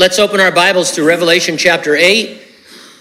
Let's 0.00 0.18
open 0.18 0.40
our 0.40 0.50
Bibles 0.50 0.92
to 0.92 1.04
Revelation 1.04 1.58
chapter 1.58 1.94
8. 1.94 2.40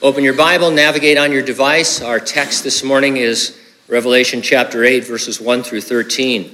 Open 0.02 0.22
your 0.22 0.34
Bible, 0.34 0.70
navigate 0.70 1.18
on 1.18 1.32
your 1.32 1.42
device. 1.42 2.02
Our 2.02 2.20
text 2.20 2.66
this 2.66 2.84
morning 2.84 3.16
is 3.16 3.58
Revelation 3.88 4.42
chapter 4.42 4.84
8, 4.84 5.06
verses 5.06 5.40
1 5.40 5.64
through 5.64 5.80
13. 5.80 6.54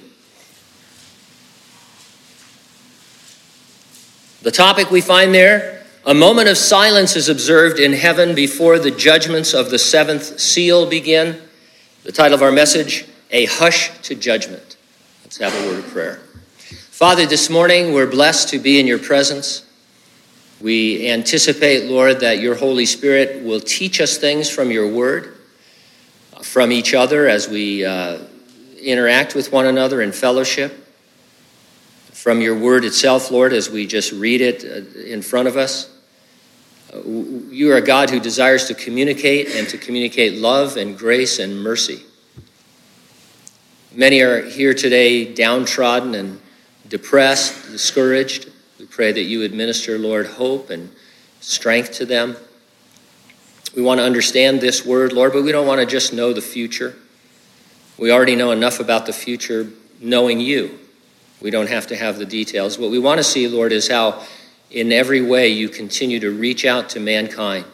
The 4.44 4.52
topic 4.52 4.92
we 4.92 5.02
find 5.02 5.34
there 5.34 5.84
a 6.06 6.14
moment 6.14 6.48
of 6.48 6.60
silence 6.60 7.16
is 7.16 7.28
observed 7.28 7.80
in 7.80 7.94
heaven 7.94 8.36
before 8.36 8.78
the 8.78 8.92
judgments 8.92 9.56
of 9.56 9.72
the 9.72 9.80
seventh 9.80 10.40
seal 10.40 10.88
begin. 10.88 11.42
The 12.04 12.12
title 12.12 12.36
of 12.36 12.44
our 12.44 12.52
message, 12.52 13.08
A 13.32 13.46
Hush 13.46 14.00
to 14.04 14.14
Judgment. 14.14 14.78
Let's 15.24 15.40
have 15.40 15.56
a 15.56 15.68
word 15.68 15.80
of 15.80 15.88
prayer. 15.88 16.18
Father, 16.92 17.26
this 17.26 17.50
morning 17.50 17.94
we're 17.94 18.06
blessed 18.06 18.50
to 18.50 18.60
be 18.60 18.80
in 18.80 18.86
your 18.86 19.00
presence. 19.00 19.65
We 20.62 21.10
anticipate, 21.10 21.90
Lord, 21.92 22.22
that 22.22 22.40
your 22.40 22.56
Holy 22.56 22.86
Spirit 22.86 23.44
will 23.44 23.60
teach 23.60 24.00
us 24.00 24.18
things 24.18 24.50
from 24.50 24.72
your 24.72 24.88
word, 24.88 25.36
from 26.42 26.72
each 26.72 26.94
other 26.94 27.28
as 27.28 27.50
we 27.50 27.84
uh, 27.84 28.20
interact 28.82 29.36
with 29.36 29.52
one 29.52 29.66
another 29.66 30.02
in 30.02 30.12
fellowship, 30.12 30.88
from 32.12 32.40
your 32.40 32.58
word 32.58 32.86
itself, 32.86 33.32
Lord, 33.32 33.52
as 33.52 33.70
we 33.70 33.86
just 33.86 34.14
read 34.14 34.42
it 34.42 34.64
uh, 34.64 35.00
in 35.00 35.22
front 35.22 35.48
of 35.48 35.58
us. 35.58 35.90
Uh, 36.94 37.02
you 37.04 37.72
are 37.72 37.78
a 37.78 37.82
God 37.82 38.10
who 38.10 38.20
desires 38.20 38.66
to 38.66 38.74
communicate 38.74 39.50
and 39.56 39.68
to 39.70 39.78
communicate 39.78 40.36
love 40.36 40.78
and 40.78 40.98
grace 40.98 41.40
and 41.40 41.62
mercy. 41.62 42.02
Many 43.94 44.22
are 44.22 44.42
here 44.42 44.74
today 44.74 45.34
downtrodden 45.34 46.16
and 46.16 46.40
depressed, 46.88 47.72
discouraged. 47.72 48.52
We 48.86 48.92
pray 48.92 49.12
that 49.14 49.24
you 49.24 49.42
administer, 49.42 49.98
Lord, 49.98 50.28
hope 50.28 50.70
and 50.70 50.92
strength 51.40 51.94
to 51.94 52.06
them. 52.06 52.38
We 53.76 53.82
want 53.82 54.00
to 54.00 54.04
understand 54.04 54.62
this 54.62 54.86
word, 54.86 55.12
Lord, 55.12 55.34
but 55.34 55.42
we 55.42 55.52
don't 55.52 55.66
want 55.66 55.82
to 55.82 55.88
just 55.88 56.14
know 56.14 56.34
the 56.34 56.42
future. 56.42 56.96
We 57.98 58.12
already 58.12 58.36
know 58.36 58.52
enough 58.52 58.80
about 58.80 59.08
the 59.08 59.12
future 59.12 59.72
knowing 60.00 60.40
you. 60.40 60.78
We 61.42 61.50
don't 61.50 61.68
have 61.68 61.88
to 61.88 61.96
have 61.96 62.20
the 62.20 62.28
details. 62.28 62.78
What 62.78 62.92
we 62.92 63.00
want 63.00 63.18
to 63.18 63.24
see, 63.24 63.48
Lord, 63.48 63.72
is 63.72 63.88
how 63.88 64.24
in 64.70 64.92
every 64.92 65.24
way 65.24 65.48
you 65.48 65.68
continue 65.68 66.20
to 66.20 66.30
reach 66.30 66.64
out 66.64 66.90
to 66.90 67.00
mankind. 67.00 67.66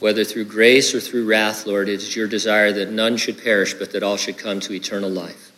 Whether 0.00 0.24
through 0.24 0.46
grace 0.46 0.92
or 0.92 0.98
through 0.98 1.24
wrath, 1.24 1.66
Lord, 1.66 1.88
it 1.88 2.02
is 2.02 2.16
your 2.16 2.26
desire 2.26 2.72
that 2.72 2.90
none 2.90 3.16
should 3.16 3.40
perish, 3.40 3.74
but 3.74 3.92
that 3.92 4.02
all 4.02 4.16
should 4.16 4.38
come 4.38 4.58
to 4.58 4.72
eternal 4.72 5.08
life. 5.08 5.52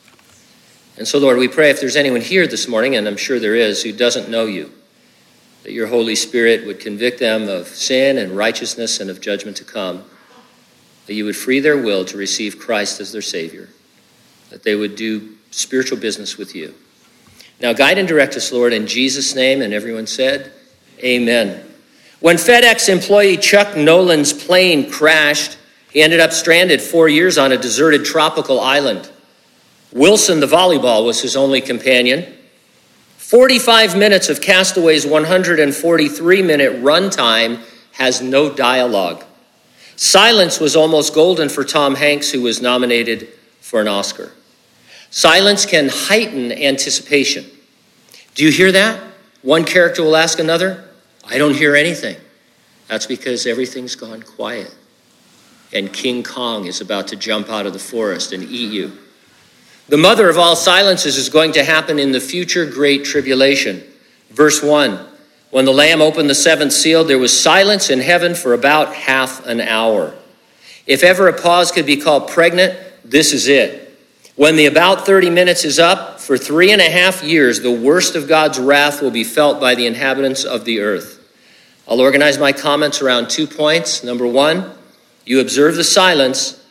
And 0.98 1.06
so, 1.06 1.20
Lord, 1.20 1.38
we 1.38 1.46
pray 1.46 1.70
if 1.70 1.78
there's 1.78 1.94
anyone 1.94 2.20
here 2.20 2.48
this 2.48 2.66
morning, 2.66 2.96
and 2.96 3.06
I'm 3.06 3.16
sure 3.16 3.38
there 3.38 3.54
is, 3.54 3.84
who 3.84 3.92
doesn't 3.92 4.28
know 4.28 4.46
you, 4.46 4.72
that 5.62 5.70
your 5.70 5.86
Holy 5.86 6.16
Spirit 6.16 6.66
would 6.66 6.80
convict 6.80 7.20
them 7.20 7.48
of 7.48 7.68
sin 7.68 8.18
and 8.18 8.36
righteousness 8.36 8.98
and 8.98 9.08
of 9.08 9.20
judgment 9.20 9.56
to 9.58 9.64
come, 9.64 10.02
that 11.06 11.14
you 11.14 11.24
would 11.24 11.36
free 11.36 11.60
their 11.60 11.78
will 11.78 12.04
to 12.04 12.16
receive 12.16 12.58
Christ 12.58 13.00
as 13.00 13.12
their 13.12 13.22
Savior, 13.22 13.68
that 14.50 14.64
they 14.64 14.74
would 14.74 14.96
do 14.96 15.36
spiritual 15.52 15.98
business 15.98 16.36
with 16.36 16.56
you. 16.56 16.74
Now, 17.60 17.72
guide 17.72 17.98
and 17.98 18.08
direct 18.08 18.34
us, 18.34 18.50
Lord, 18.52 18.72
in 18.72 18.88
Jesus' 18.88 19.36
name. 19.36 19.62
And 19.62 19.72
everyone 19.72 20.08
said, 20.08 20.52
Amen. 20.98 21.64
When 22.18 22.36
FedEx 22.36 22.88
employee 22.88 23.36
Chuck 23.36 23.76
Noland's 23.76 24.32
plane 24.32 24.90
crashed, 24.90 25.58
he 25.92 26.02
ended 26.02 26.18
up 26.18 26.32
stranded 26.32 26.82
four 26.82 27.08
years 27.08 27.38
on 27.38 27.52
a 27.52 27.56
deserted 27.56 28.04
tropical 28.04 28.60
island. 28.60 29.10
Wilson, 29.92 30.40
the 30.40 30.46
volleyball, 30.46 31.04
was 31.04 31.22
his 31.22 31.36
only 31.36 31.60
companion. 31.60 32.34
45 33.16 33.96
minutes 33.96 34.28
of 34.28 34.40
Castaway's 34.40 35.06
143 35.06 36.42
minute 36.42 36.82
runtime 36.82 37.62
has 37.92 38.20
no 38.20 38.52
dialogue. 38.52 39.24
Silence 39.96 40.60
was 40.60 40.76
almost 40.76 41.14
golden 41.14 41.48
for 41.48 41.64
Tom 41.64 41.94
Hanks, 41.94 42.30
who 42.30 42.42
was 42.42 42.62
nominated 42.62 43.28
for 43.60 43.80
an 43.80 43.88
Oscar. 43.88 44.32
Silence 45.10 45.66
can 45.66 45.88
heighten 45.88 46.52
anticipation. 46.52 47.44
Do 48.34 48.44
you 48.44 48.52
hear 48.52 48.70
that? 48.72 49.02
One 49.42 49.64
character 49.64 50.02
will 50.02 50.16
ask 50.16 50.38
another, 50.38 50.84
I 51.24 51.38
don't 51.38 51.54
hear 51.54 51.74
anything. 51.74 52.16
That's 52.88 53.06
because 53.06 53.46
everything's 53.46 53.94
gone 53.94 54.22
quiet. 54.22 54.74
And 55.72 55.92
King 55.92 56.22
Kong 56.22 56.66
is 56.66 56.80
about 56.80 57.08
to 57.08 57.16
jump 57.16 57.50
out 57.50 57.66
of 57.66 57.72
the 57.72 57.78
forest 57.78 58.32
and 58.32 58.42
eat 58.44 58.72
you. 58.72 58.96
The 59.88 59.96
mother 59.96 60.28
of 60.28 60.36
all 60.36 60.54
silences 60.54 61.16
is 61.16 61.30
going 61.30 61.52
to 61.52 61.64
happen 61.64 61.98
in 61.98 62.12
the 62.12 62.20
future 62.20 62.66
great 62.66 63.04
tribulation. 63.04 63.82
Verse 64.30 64.62
1 64.62 65.06
When 65.50 65.64
the 65.64 65.72
Lamb 65.72 66.02
opened 66.02 66.28
the 66.28 66.34
seventh 66.34 66.72
seal, 66.72 67.04
there 67.04 67.18
was 67.18 67.38
silence 67.38 67.88
in 67.88 68.00
heaven 68.00 68.34
for 68.34 68.52
about 68.52 68.94
half 68.94 69.46
an 69.46 69.62
hour. 69.62 70.14
If 70.86 71.02
ever 71.02 71.28
a 71.28 71.40
pause 71.40 71.72
could 71.72 71.86
be 71.86 71.96
called 71.96 72.28
pregnant, 72.28 72.78
this 73.02 73.32
is 73.32 73.48
it. 73.48 73.86
When 74.36 74.56
the 74.56 74.66
about 74.66 75.06
30 75.06 75.30
minutes 75.30 75.64
is 75.64 75.78
up, 75.78 76.20
for 76.20 76.36
three 76.36 76.70
and 76.70 76.82
a 76.82 76.90
half 76.90 77.24
years, 77.24 77.60
the 77.60 77.72
worst 77.72 78.14
of 78.14 78.28
God's 78.28 78.58
wrath 78.58 79.00
will 79.00 79.10
be 79.10 79.24
felt 79.24 79.58
by 79.58 79.74
the 79.74 79.86
inhabitants 79.86 80.44
of 80.44 80.66
the 80.66 80.80
earth. 80.80 81.18
I'll 81.88 82.00
organize 82.00 82.38
my 82.38 82.52
comments 82.52 83.00
around 83.00 83.30
two 83.30 83.46
points. 83.46 84.04
Number 84.04 84.26
one, 84.26 84.70
you 85.24 85.40
observe 85.40 85.76
the 85.76 85.84
silence. 85.84 86.62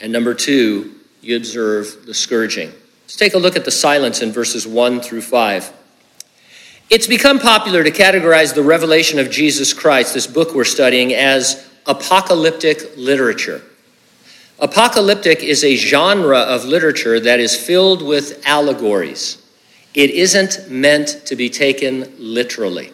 And 0.00 0.12
number 0.12 0.34
two, 0.34 0.99
you 1.20 1.36
observe 1.36 2.06
the 2.06 2.14
scourging. 2.14 2.70
Let's 3.02 3.16
take 3.16 3.34
a 3.34 3.38
look 3.38 3.56
at 3.56 3.64
the 3.64 3.70
silence 3.70 4.22
in 4.22 4.32
verses 4.32 4.66
1 4.66 5.00
through 5.00 5.22
5. 5.22 5.72
It's 6.90 7.06
become 7.06 7.38
popular 7.38 7.84
to 7.84 7.90
categorize 7.90 8.54
the 8.54 8.62
revelation 8.62 9.18
of 9.18 9.30
Jesus 9.30 9.72
Christ, 9.72 10.14
this 10.14 10.26
book 10.26 10.54
we're 10.54 10.64
studying, 10.64 11.14
as 11.14 11.68
apocalyptic 11.86 12.96
literature. 12.96 13.62
Apocalyptic 14.58 15.42
is 15.42 15.64
a 15.64 15.76
genre 15.76 16.38
of 16.38 16.64
literature 16.64 17.18
that 17.20 17.40
is 17.40 17.56
filled 17.56 18.02
with 18.02 18.42
allegories. 18.46 19.40
It 19.94 20.10
isn't 20.10 20.70
meant 20.70 21.26
to 21.26 21.36
be 21.36 21.48
taken 21.48 22.12
literally. 22.18 22.92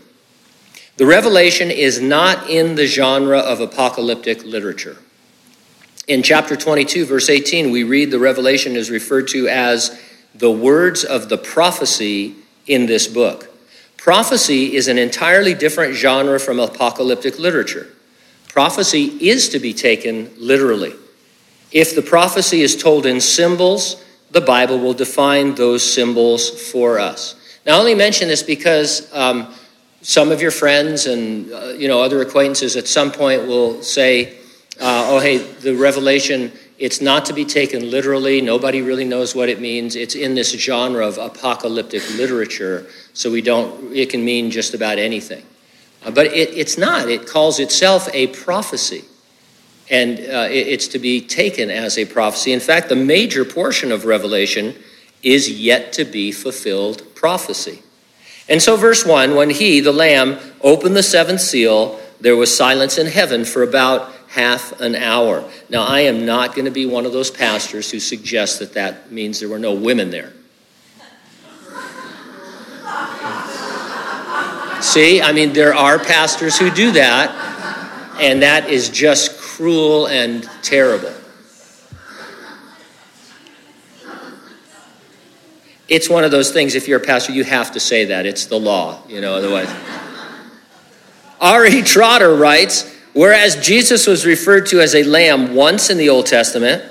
The 0.97 1.07
revelation 1.07 1.71
is 1.71 2.01
not 2.01 2.49
in 2.49 2.75
the 2.75 2.87
genre 2.87 3.39
of 3.39 3.61
apocalyptic 3.61 4.45
literature. 4.45 4.97
In 6.07 6.23
chapter 6.23 6.55
22, 6.55 7.05
verse 7.05 7.29
18, 7.29 7.73
we 7.73 7.83
read 7.83 8.13
the 8.13 8.21
revelation 8.21 8.77
is 8.77 8.91
referred 8.91 9.27
to 9.29 9.49
as 9.49 10.01
the 10.37 10.51
words 10.51 11.05
of 11.05 11.29
the 11.29 11.37
prophecy 11.37 12.37
in 12.69 12.87
this 12.87 13.09
book. 13.09 13.51
Prophecy 13.97 14.77
is 14.77 14.87
an 14.87 14.99
entirely 14.99 15.53
different 15.53 15.95
genre 15.95 16.39
from 16.39 16.61
apocalyptic 16.61 17.41
literature. 17.41 17.89
Prophecy 18.47 19.07
is 19.21 19.49
to 19.49 19.59
be 19.59 19.75
taken 19.75 20.31
literally. 20.39 20.95
If 21.73 21.97
the 21.97 22.03
prophecy 22.03 22.61
is 22.61 22.81
told 22.81 23.05
in 23.05 23.21
symbols, 23.21 24.05
the 24.31 24.41
Bible 24.41 24.79
will 24.79 24.95
define 24.95 25.57
those 25.57 25.83
symbols 25.83 26.71
for 26.71 27.01
us. 27.01 27.35
Now, 27.67 27.77
I 27.77 27.79
only 27.81 27.97
mention 27.97 28.29
this 28.29 28.45
because 28.45 29.13
um, 29.13 29.53
some 30.03 30.31
of 30.31 30.41
your 30.41 30.53
friends 30.53 31.07
and 31.07 31.53
uh, 31.53 31.67
you 31.71 31.89
know 31.89 32.01
other 32.01 32.23
acquaintances 32.23 32.77
at 32.77 32.87
some 32.87 33.11
point 33.11 33.49
will 33.49 33.83
say, 33.83 34.39
uh, 34.81 35.07
oh, 35.09 35.21
hey, 35.21 35.39
the 35.39 35.75
revelation, 35.75 36.53
it's 36.79 37.01
not 37.01 37.25
to 37.27 37.33
be 37.33 37.45
taken 37.45 37.91
literally. 37.91 38.41
Nobody 38.41 38.83
really 38.83 39.05
knows 39.05 39.35
what 39.35 39.49
it 39.49 39.61
means. 39.61 39.97
It's 39.97 40.15
in 40.15 40.35
this 40.35 40.53
genre 40.53 41.07
of 41.07 41.17
apocalyptic 41.17 42.03
literature, 42.17 42.87
so 43.15 43.31
we 43.31 43.41
don't, 43.41 43.95
it 43.95 44.11
can 44.11 44.25
mean 44.25 44.51
just 44.51 44.75
about 44.75 44.99
anything. 44.99 45.45
Uh, 46.05 46.11
but 46.11 46.27
it, 46.27 46.51
it's 46.51 46.77
not. 46.77 47.09
It 47.09 47.27
calls 47.27 47.59
itself 47.59 48.09
a 48.13 48.27
prophecy. 48.29 49.05
And 49.91 50.19
uh, 50.19 50.49
it, 50.51 50.69
it's 50.69 50.89
to 50.89 50.99
be 50.99 51.21
taken 51.21 51.71
as 51.71 51.97
a 51.97 52.05
prophecy. 52.05 52.53
In 52.53 52.61
fact, 52.61 52.89
the 52.89 52.97
major 52.97 53.45
portion 53.45 53.93
of 53.93 54.05
Revelation 54.05 54.75
is 55.23 55.51
yet 55.51 55.93
to 55.95 56.05
be 56.05 56.33
fulfilled 56.33 57.03
prophecy. 57.15 57.83
And 58.49 58.63
so, 58.63 58.77
verse 58.77 59.05
1 59.05 59.35
when 59.35 59.51
he, 59.51 59.81
the 59.81 59.93
Lamb, 59.93 60.39
opened 60.61 60.97
the 60.97 61.03
seventh 61.03 61.41
seal, 61.41 61.99
there 62.21 62.37
was 62.37 62.57
silence 62.57 62.99
in 62.99 63.07
heaven 63.07 63.45
for 63.45 63.63
about 63.63 64.13
half 64.29 64.81
an 64.81 64.95
hour. 64.95 65.49
Now, 65.69 65.85
I 65.85 66.01
am 66.01 66.27
not 66.27 66.55
going 66.55 66.67
to 66.67 66.71
be 66.71 66.87
one 66.87 67.07
of 67.07 67.13
those 67.13 67.31
pastors 67.31 67.91
who 67.91 68.01
suggests 68.01 68.59
that 68.59 68.75
that 68.75 69.13
means 69.13 69.41
there 69.41 69.49
were 69.49 69.59
no 69.59 69.75
women 69.75 70.11
there. 70.11 70.33
See, 74.83 75.23
I 75.23 75.33
mean, 75.33 75.53
there 75.53 75.75
are 75.75 75.99
pastors 75.99 76.59
who 76.59 76.71
do 76.71 76.93
that, 76.93 77.31
and 78.21 78.43
that 78.43 78.69
is 78.69 78.91
just 78.91 79.39
cruel 79.39 80.07
and 80.07 80.49
terrible. 80.63 81.13
It's 85.89 86.11
one 86.11 86.25
of 86.25 86.33
those 86.33 86.51
things, 86.51 86.75
if 86.75 86.89
you're 86.89 87.01
a 87.01 87.05
pastor, 87.05 87.33
you 87.33 87.45
have 87.45 87.73
to 87.73 87.81
say 87.81 88.07
that. 88.07 88.27
It's 88.27 88.47
the 88.47 88.59
law, 88.59 89.03
you 89.09 89.21
know, 89.21 89.35
otherwise. 89.35 89.69
R.E. 91.41 91.83
Trotter 91.83 92.35
writes, 92.35 92.96
Whereas 93.17 93.57
Jesus 93.57 94.07
was 94.07 94.27
referred 94.27 94.67
to 94.67 94.81
as 94.83 94.95
a 94.95 95.03
lamb 95.03 95.55
once 95.55 95.89
in 95.89 95.97
the 95.97 96.11
Old 96.11 96.27
Testament, 96.27 96.85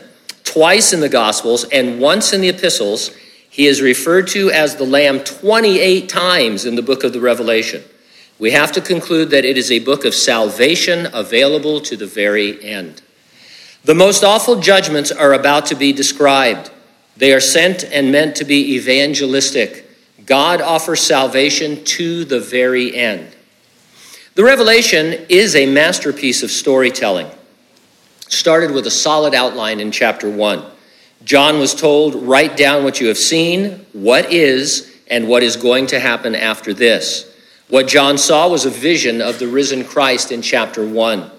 twice 0.44 0.92
in 0.92 1.00
the 1.00 1.07
Gospels, 1.07 1.66
and 1.66 2.00
once 2.00 2.33
in 2.33 2.42
the 2.42 2.50
epistles, 2.50 3.12
he 3.48 3.68
is 3.68 3.80
referred 3.80 4.25
to 4.30 4.50
as 4.50 4.75
the 4.75 4.86
lamb 4.86 5.19
28 5.19 6.10
times 6.10 6.66
in 6.66 6.74
the 6.74 6.81
book 6.81 7.04
of 7.04 7.13
the 7.13 7.19
Revelation. 7.19 7.83
we 8.39 8.50
have 8.50 8.72
to 8.72 8.81
conclude 8.81 9.30
that 9.30 9.45
it 9.45 9.56
is 9.56 9.72
a 9.72 9.77
book 9.77 10.04
of 10.04 10.16
salvation 10.16 11.07
available 11.13 11.80
to 11.81 11.95
the 11.95 12.07
very 12.07 12.63
end. 12.63 13.04
The 13.83 13.94
most 13.94 14.24
awful 14.24 14.60
judgments 14.60 15.12
are 15.12 15.33
about 15.33 15.68
to 15.68 15.75
be 15.75 15.94
described. 15.94 16.72
They 17.16 17.33
are 17.33 17.39
sent 17.39 17.83
and 17.83 18.12
meant 18.12 18.36
to 18.38 18.45
be 18.45 18.74
evangelistic. 18.74 19.88
God 20.25 20.60
offers 20.60 21.01
salvation 21.01 21.83
to 21.83 22.25
the 22.25 22.39
very 22.39 22.95
end. 22.95 23.34
The 24.35 24.43
Revelation 24.43 25.13
is 25.29 25.55
a 25.55 25.65
masterpiece 25.65 26.43
of 26.43 26.51
storytelling. 26.51 27.27
Started 28.27 28.71
with 28.71 28.85
a 28.85 28.91
solid 28.91 29.33
outline 29.33 29.79
in 29.79 29.91
chapter 29.91 30.29
1. 30.29 30.61
John 31.23 31.57
was 31.57 31.73
told, 31.73 32.15
Write 32.15 32.57
down 32.57 32.83
what 32.83 32.99
you 32.99 33.07
have 33.07 33.17
seen, 33.17 33.85
what 33.93 34.33
is, 34.33 34.93
and 35.07 35.29
what 35.29 35.41
is 35.41 35.55
going 35.55 35.87
to 35.87 36.01
happen 36.01 36.35
after 36.35 36.73
this. 36.73 37.33
What 37.69 37.87
John 37.87 38.17
saw 38.17 38.49
was 38.49 38.65
a 38.65 38.69
vision 38.69 39.21
of 39.21 39.39
the 39.39 39.47
risen 39.47 39.85
Christ 39.85 40.33
in 40.33 40.41
chapter 40.41 40.85
1. 40.85 41.31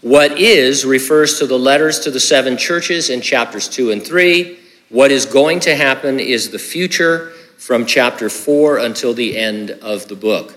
What 0.00 0.36
is 0.36 0.84
refers 0.84 1.38
to 1.38 1.46
the 1.46 1.58
letters 1.58 2.00
to 2.00 2.10
the 2.10 2.18
seven 2.18 2.56
churches 2.56 3.10
in 3.10 3.20
chapters 3.20 3.68
2 3.68 3.92
and 3.92 4.04
3. 4.04 4.58
What 4.88 5.12
is 5.12 5.24
going 5.24 5.60
to 5.60 5.76
happen 5.76 6.18
is 6.18 6.50
the 6.50 6.58
future 6.58 7.30
from 7.58 7.86
chapter 7.86 8.28
4 8.28 8.78
until 8.78 9.14
the 9.14 9.38
end 9.38 9.70
of 9.70 10.08
the 10.08 10.16
book. 10.16 10.56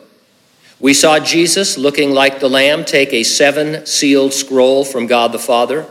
We 0.83 0.93
saw 0.93 1.17
Jesus, 1.17 1.77
looking 1.77 2.11
like 2.11 2.41
the 2.41 2.49
Lamb, 2.49 2.83
take 2.83 3.13
a 3.13 3.23
seven 3.23 3.85
sealed 3.85 4.33
scroll 4.33 4.83
from 4.83 5.07
God 5.07 5.31
the 5.31 5.39
Father. 5.39 5.85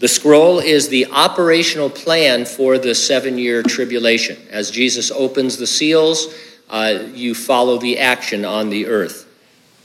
The 0.00 0.08
scroll 0.08 0.58
is 0.58 0.88
the 0.88 1.06
operational 1.12 1.88
plan 1.88 2.44
for 2.44 2.76
the 2.76 2.92
seven 2.92 3.38
year 3.38 3.62
tribulation. 3.62 4.36
As 4.50 4.72
Jesus 4.72 5.12
opens 5.12 5.58
the 5.58 5.66
seals, 5.68 6.26
uh, 6.68 7.04
you 7.14 7.36
follow 7.36 7.78
the 7.78 8.00
action 8.00 8.44
on 8.44 8.68
the 8.68 8.88
earth. 8.88 9.32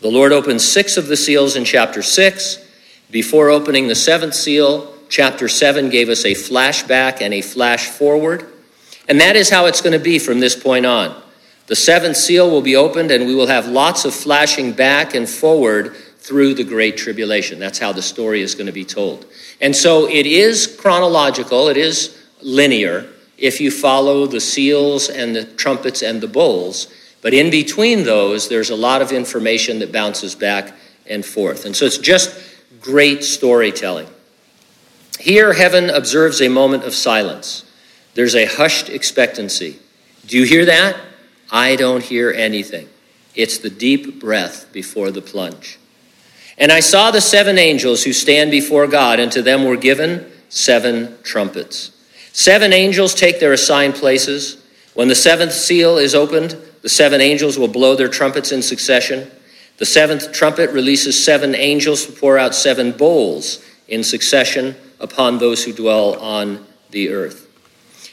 The 0.01 0.09
Lord 0.09 0.31
opens 0.31 0.65
six 0.65 0.97
of 0.97 1.05
the 1.05 1.17
seals 1.17 1.55
in 1.55 1.63
chapter 1.63 2.01
6. 2.01 2.57
Before 3.11 3.51
opening 3.51 3.87
the 3.87 3.93
seventh 3.93 4.33
seal, 4.33 4.91
chapter 5.07 5.47
7 5.47 5.91
gave 5.91 6.09
us 6.09 6.25
a 6.25 6.33
flashback 6.33 7.21
and 7.21 7.31
a 7.31 7.41
flash 7.41 7.85
forward. 7.89 8.47
And 9.07 9.21
that 9.21 9.35
is 9.35 9.51
how 9.51 9.67
it's 9.67 9.81
going 9.81 9.93
to 9.93 10.03
be 10.03 10.17
from 10.17 10.39
this 10.39 10.55
point 10.55 10.87
on. 10.87 11.15
The 11.67 11.75
seventh 11.75 12.17
seal 12.17 12.49
will 12.49 12.61
be 12.61 12.75
opened, 12.75 13.11
and 13.11 13.27
we 13.27 13.35
will 13.35 13.47
have 13.47 13.67
lots 13.67 14.05
of 14.05 14.13
flashing 14.13 14.71
back 14.71 15.13
and 15.13 15.29
forward 15.29 15.95
through 16.17 16.53
the 16.53 16.63
Great 16.63 16.97
Tribulation. 16.97 17.59
That's 17.59 17.79
how 17.79 17.93
the 17.93 18.01
story 18.01 18.41
is 18.41 18.55
going 18.55 18.67
to 18.67 18.73
be 18.73 18.85
told. 18.85 19.25
And 19.61 19.75
so 19.75 20.09
it 20.09 20.25
is 20.25 20.67
chronological, 20.67 21.67
it 21.67 21.77
is 21.77 22.17
linear 22.41 23.07
if 23.37 23.61
you 23.61 23.71
follow 23.71 24.25
the 24.25 24.39
seals 24.39 25.09
and 25.09 25.35
the 25.35 25.45
trumpets 25.45 26.01
and 26.01 26.21
the 26.21 26.27
bowls. 26.27 26.87
But 27.21 27.33
in 27.33 27.49
between 27.49 28.03
those, 28.03 28.49
there's 28.49 28.69
a 28.69 28.75
lot 28.75 29.01
of 29.01 29.11
information 29.11 29.79
that 29.79 29.91
bounces 29.91 30.35
back 30.35 30.73
and 31.05 31.25
forth. 31.25 31.65
And 31.65 31.75
so 31.75 31.85
it's 31.85 31.97
just 31.97 32.37
great 32.81 33.23
storytelling. 33.23 34.07
Here, 35.19 35.53
heaven 35.53 35.89
observes 35.89 36.41
a 36.41 36.49
moment 36.49 36.83
of 36.83 36.93
silence. 36.93 37.63
There's 38.13 38.35
a 38.35 38.45
hushed 38.45 38.89
expectancy. 38.89 39.79
Do 40.25 40.37
you 40.37 40.45
hear 40.45 40.65
that? 40.65 40.95
I 41.51 41.75
don't 41.75 42.03
hear 42.03 42.31
anything. 42.31 42.89
It's 43.35 43.59
the 43.59 43.69
deep 43.69 44.19
breath 44.19 44.71
before 44.73 45.11
the 45.11 45.21
plunge. 45.21 45.79
And 46.57 46.71
I 46.71 46.79
saw 46.79 47.11
the 47.11 47.21
seven 47.21 47.57
angels 47.57 48.03
who 48.03 48.13
stand 48.13 48.49
before 48.51 48.87
God, 48.87 49.19
and 49.19 49.31
to 49.31 49.41
them 49.41 49.65
were 49.65 49.77
given 49.77 50.31
seven 50.49 51.17
trumpets. 51.23 51.91
Seven 52.33 52.73
angels 52.73 53.13
take 53.13 53.39
their 53.39 53.53
assigned 53.53 53.95
places. 53.95 54.63
When 54.93 55.07
the 55.07 55.15
seventh 55.15 55.53
seal 55.53 55.97
is 55.97 56.15
opened, 56.15 56.57
the 56.81 56.89
seven 56.89 57.21
angels 57.21 57.57
will 57.57 57.67
blow 57.67 57.95
their 57.95 58.07
trumpets 58.07 58.51
in 58.51 58.61
succession. 58.61 59.29
The 59.77 59.85
seventh 59.85 60.31
trumpet 60.31 60.71
releases 60.71 61.23
seven 61.23 61.53
angels 61.53 62.05
to 62.05 62.11
pour 62.11 62.37
out 62.37 62.55
seven 62.55 62.91
bowls 62.91 63.63
in 63.87 64.03
succession 64.03 64.75
upon 64.99 65.37
those 65.37 65.63
who 65.63 65.73
dwell 65.73 66.19
on 66.19 66.65
the 66.89 67.09
earth. 67.09 67.46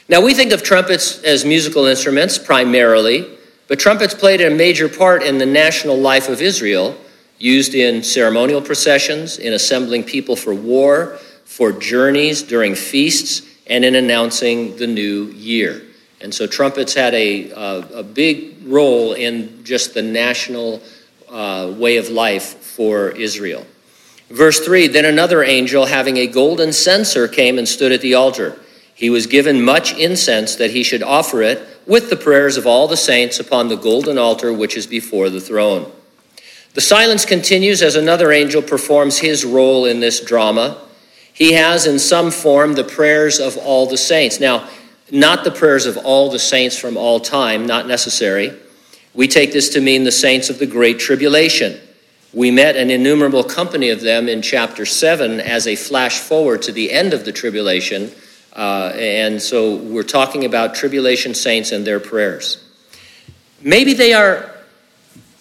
Now, 0.07 0.21
we 0.21 0.35
think 0.35 0.51
of 0.51 0.61
trumpets 0.61 1.23
as 1.23 1.45
musical 1.45 1.85
instruments 1.85 2.37
primarily, 2.37 3.27
but 3.67 3.79
trumpets 3.79 4.13
played 4.13 4.39
a 4.39 4.51
major 4.51 4.87
part 4.87 5.23
in 5.23 5.39
the 5.39 5.47
national 5.47 5.97
life 5.97 6.29
of 6.29 6.43
Israel, 6.43 6.95
used 7.39 7.73
in 7.73 8.03
ceremonial 8.03 8.61
processions, 8.61 9.39
in 9.39 9.53
assembling 9.53 10.03
people 10.03 10.35
for 10.35 10.53
war, 10.53 11.17
for 11.45 11.71
journeys, 11.71 12.43
during 12.43 12.75
feasts, 12.75 13.41
and 13.65 13.83
in 13.83 13.95
announcing 13.95 14.77
the 14.77 14.85
new 14.85 15.25
year. 15.31 15.81
And 16.21 16.31
so 16.31 16.45
trumpets 16.45 16.93
had 16.93 17.15
a, 17.15 17.49
a 17.49 18.03
big 18.03 18.57
role 18.63 19.13
in 19.13 19.63
just 19.63 19.95
the 19.95 20.03
national 20.03 20.83
uh, 21.29 21.73
way 21.77 21.97
of 21.97 22.09
life 22.09 22.43
for 22.43 23.09
Israel. 23.09 23.65
Verse 24.29 24.59
3 24.63 24.87
Then 24.87 25.05
another 25.05 25.43
angel, 25.43 25.87
having 25.87 26.17
a 26.17 26.27
golden 26.27 26.73
censer, 26.73 27.27
came 27.27 27.57
and 27.57 27.67
stood 27.67 27.91
at 27.91 28.01
the 28.01 28.13
altar. 28.13 28.59
He 28.95 29.09
was 29.09 29.27
given 29.27 29.63
much 29.63 29.93
incense 29.93 30.55
that 30.55 30.71
he 30.71 30.81
should 30.81 31.03
offer 31.03 31.41
it 31.41 31.61
with 31.85 32.09
the 32.09 32.15
prayers 32.15 32.55
of 32.55 32.65
all 32.65 32.87
the 32.87 32.97
saints 32.97 33.39
upon 33.39 33.67
the 33.67 33.75
golden 33.75 34.17
altar 34.17 34.51
which 34.53 34.77
is 34.77 34.87
before 34.87 35.29
the 35.29 35.41
throne. 35.41 35.91
The 36.73 36.81
silence 36.81 37.25
continues 37.25 37.81
as 37.81 37.95
another 37.95 38.31
angel 38.31 38.61
performs 38.61 39.19
his 39.19 39.45
role 39.45 39.85
in 39.85 39.99
this 39.99 40.21
drama. 40.21 40.81
He 41.33 41.53
has, 41.53 41.85
in 41.85 41.99
some 41.99 42.31
form, 42.31 42.73
the 42.73 42.83
prayers 42.85 43.39
of 43.39 43.57
all 43.57 43.85
the 43.85 43.97
saints. 43.97 44.39
Now, 44.39 44.67
not 45.11 45.43
the 45.43 45.51
prayers 45.51 45.85
of 45.85 45.97
all 45.97 46.31
the 46.31 46.39
saints 46.39 46.77
from 46.77 46.95
all 46.95 47.19
time, 47.19 47.65
not 47.65 47.87
necessary. 47.87 48.53
We 49.13 49.27
take 49.27 49.53
this 49.53 49.69
to 49.69 49.81
mean 49.81 50.05
the 50.05 50.11
saints 50.11 50.49
of 50.49 50.59
the 50.59 50.65
Great 50.65 50.99
Tribulation. 50.99 51.79
We 52.33 52.51
met 52.51 52.75
an 52.75 52.89
innumerable 52.89 53.43
company 53.43 53.89
of 53.89 54.01
them 54.01 54.27
in 54.27 54.41
chapter 54.41 54.85
7 54.85 55.39
as 55.39 55.67
a 55.67 55.75
flash 55.75 56.19
forward 56.19 56.61
to 56.63 56.71
the 56.71 56.91
end 56.91 57.13
of 57.13 57.23
the 57.23 57.31
tribulation 57.31 58.11
uh, 58.55 58.93
and 58.95 59.41
so 59.41 59.75
we're 59.75 60.03
talking 60.03 60.45
about 60.45 60.75
tribulation 60.75 61.33
saints 61.33 61.71
and 61.71 61.85
their 61.85 61.99
prayers. 61.99 62.63
Maybe 63.61 63.93
they 63.93 64.13
are 64.13 64.55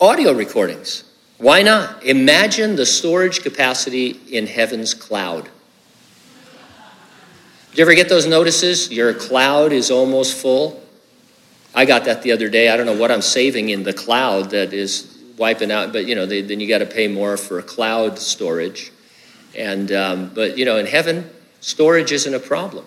audio 0.00 0.32
recordings. 0.32 1.04
Why 1.38 1.62
not? 1.62 2.02
Imagine 2.04 2.76
the 2.76 2.86
storage 2.86 3.42
capacity 3.42 4.20
in 4.30 4.46
heaven's 4.46 4.94
cloud. 4.94 5.48
Did 7.70 7.78
you 7.78 7.82
ever 7.82 7.94
get 7.94 8.08
those 8.08 8.26
notices? 8.26 8.90
Your 8.90 9.12
cloud 9.14 9.72
is 9.72 9.90
almost 9.90 10.40
full. 10.40 10.80
I 11.74 11.84
got 11.84 12.04
that 12.04 12.22
the 12.22 12.32
other 12.32 12.48
day. 12.48 12.68
I 12.68 12.76
don't 12.76 12.86
know 12.86 12.96
what 12.96 13.10
I'm 13.10 13.22
saving 13.22 13.68
in 13.68 13.82
the 13.82 13.92
cloud 13.92 14.50
that 14.50 14.72
is 14.72 15.18
wiping 15.36 15.72
out, 15.72 15.92
but 15.92 16.06
you 16.06 16.14
know, 16.14 16.24
they, 16.24 16.40
then 16.40 16.60
you 16.60 16.68
got 16.68 16.78
to 16.78 16.86
pay 16.86 17.08
more 17.08 17.36
for 17.36 17.60
cloud 17.62 18.18
storage. 18.18 18.92
And 19.56 19.90
um, 19.90 20.30
but 20.34 20.56
you 20.56 20.64
know, 20.64 20.78
in 20.78 20.86
heaven, 20.86 21.28
storage 21.60 22.12
isn't 22.12 22.32
a 22.32 22.40
problem. 22.40 22.86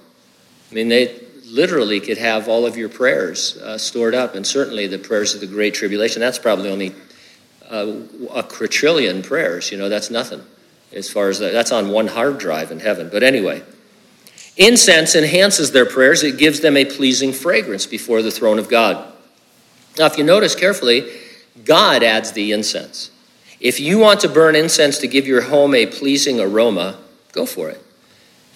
I 0.69 0.73
mean, 0.73 0.89
they 0.89 1.19
literally 1.45 1.99
could 1.99 2.17
have 2.17 2.49
all 2.49 2.65
of 2.65 2.77
your 2.77 2.89
prayers 2.89 3.57
uh, 3.57 3.77
stored 3.77 4.13
up, 4.13 4.35
and 4.35 4.45
certainly 4.45 4.87
the 4.87 4.99
prayers 4.99 5.33
of 5.33 5.41
the 5.41 5.47
Great 5.47 5.73
Tribulation. 5.73 6.19
That's 6.19 6.39
probably 6.39 6.69
only 6.69 6.95
uh, 7.69 7.93
a 8.33 8.43
quadrillion 8.43 9.21
prayers. 9.21 9.71
You 9.71 9.77
know, 9.77 9.89
that's 9.89 10.09
nothing 10.09 10.41
as 10.93 11.09
far 11.09 11.29
as 11.29 11.39
that. 11.39 11.53
That's 11.53 11.71
on 11.71 11.89
one 11.89 12.07
hard 12.07 12.37
drive 12.37 12.71
in 12.71 12.79
heaven. 12.79 13.09
But 13.09 13.23
anyway, 13.23 13.63
incense 14.57 15.15
enhances 15.15 15.71
their 15.71 15.85
prayers, 15.85 16.23
it 16.23 16.37
gives 16.37 16.59
them 16.59 16.75
a 16.75 16.85
pleasing 16.85 17.31
fragrance 17.31 17.85
before 17.85 18.21
the 18.21 18.31
throne 18.31 18.59
of 18.59 18.69
God. 18.69 19.13
Now, 19.97 20.05
if 20.05 20.17
you 20.17 20.23
notice 20.23 20.53
carefully, 20.53 21.09
God 21.63 22.03
adds 22.03 22.33
the 22.33 22.51
incense. 22.51 23.09
If 23.59 23.79
you 23.79 23.97
want 23.97 24.19
to 24.19 24.29
burn 24.29 24.55
incense 24.55 24.99
to 24.99 25.07
give 25.07 25.25
your 25.25 25.41
home 25.41 25.73
a 25.73 25.87
pleasing 25.87 26.39
aroma, 26.39 26.99
go 27.31 27.45
for 27.45 27.69
it. 27.69 27.83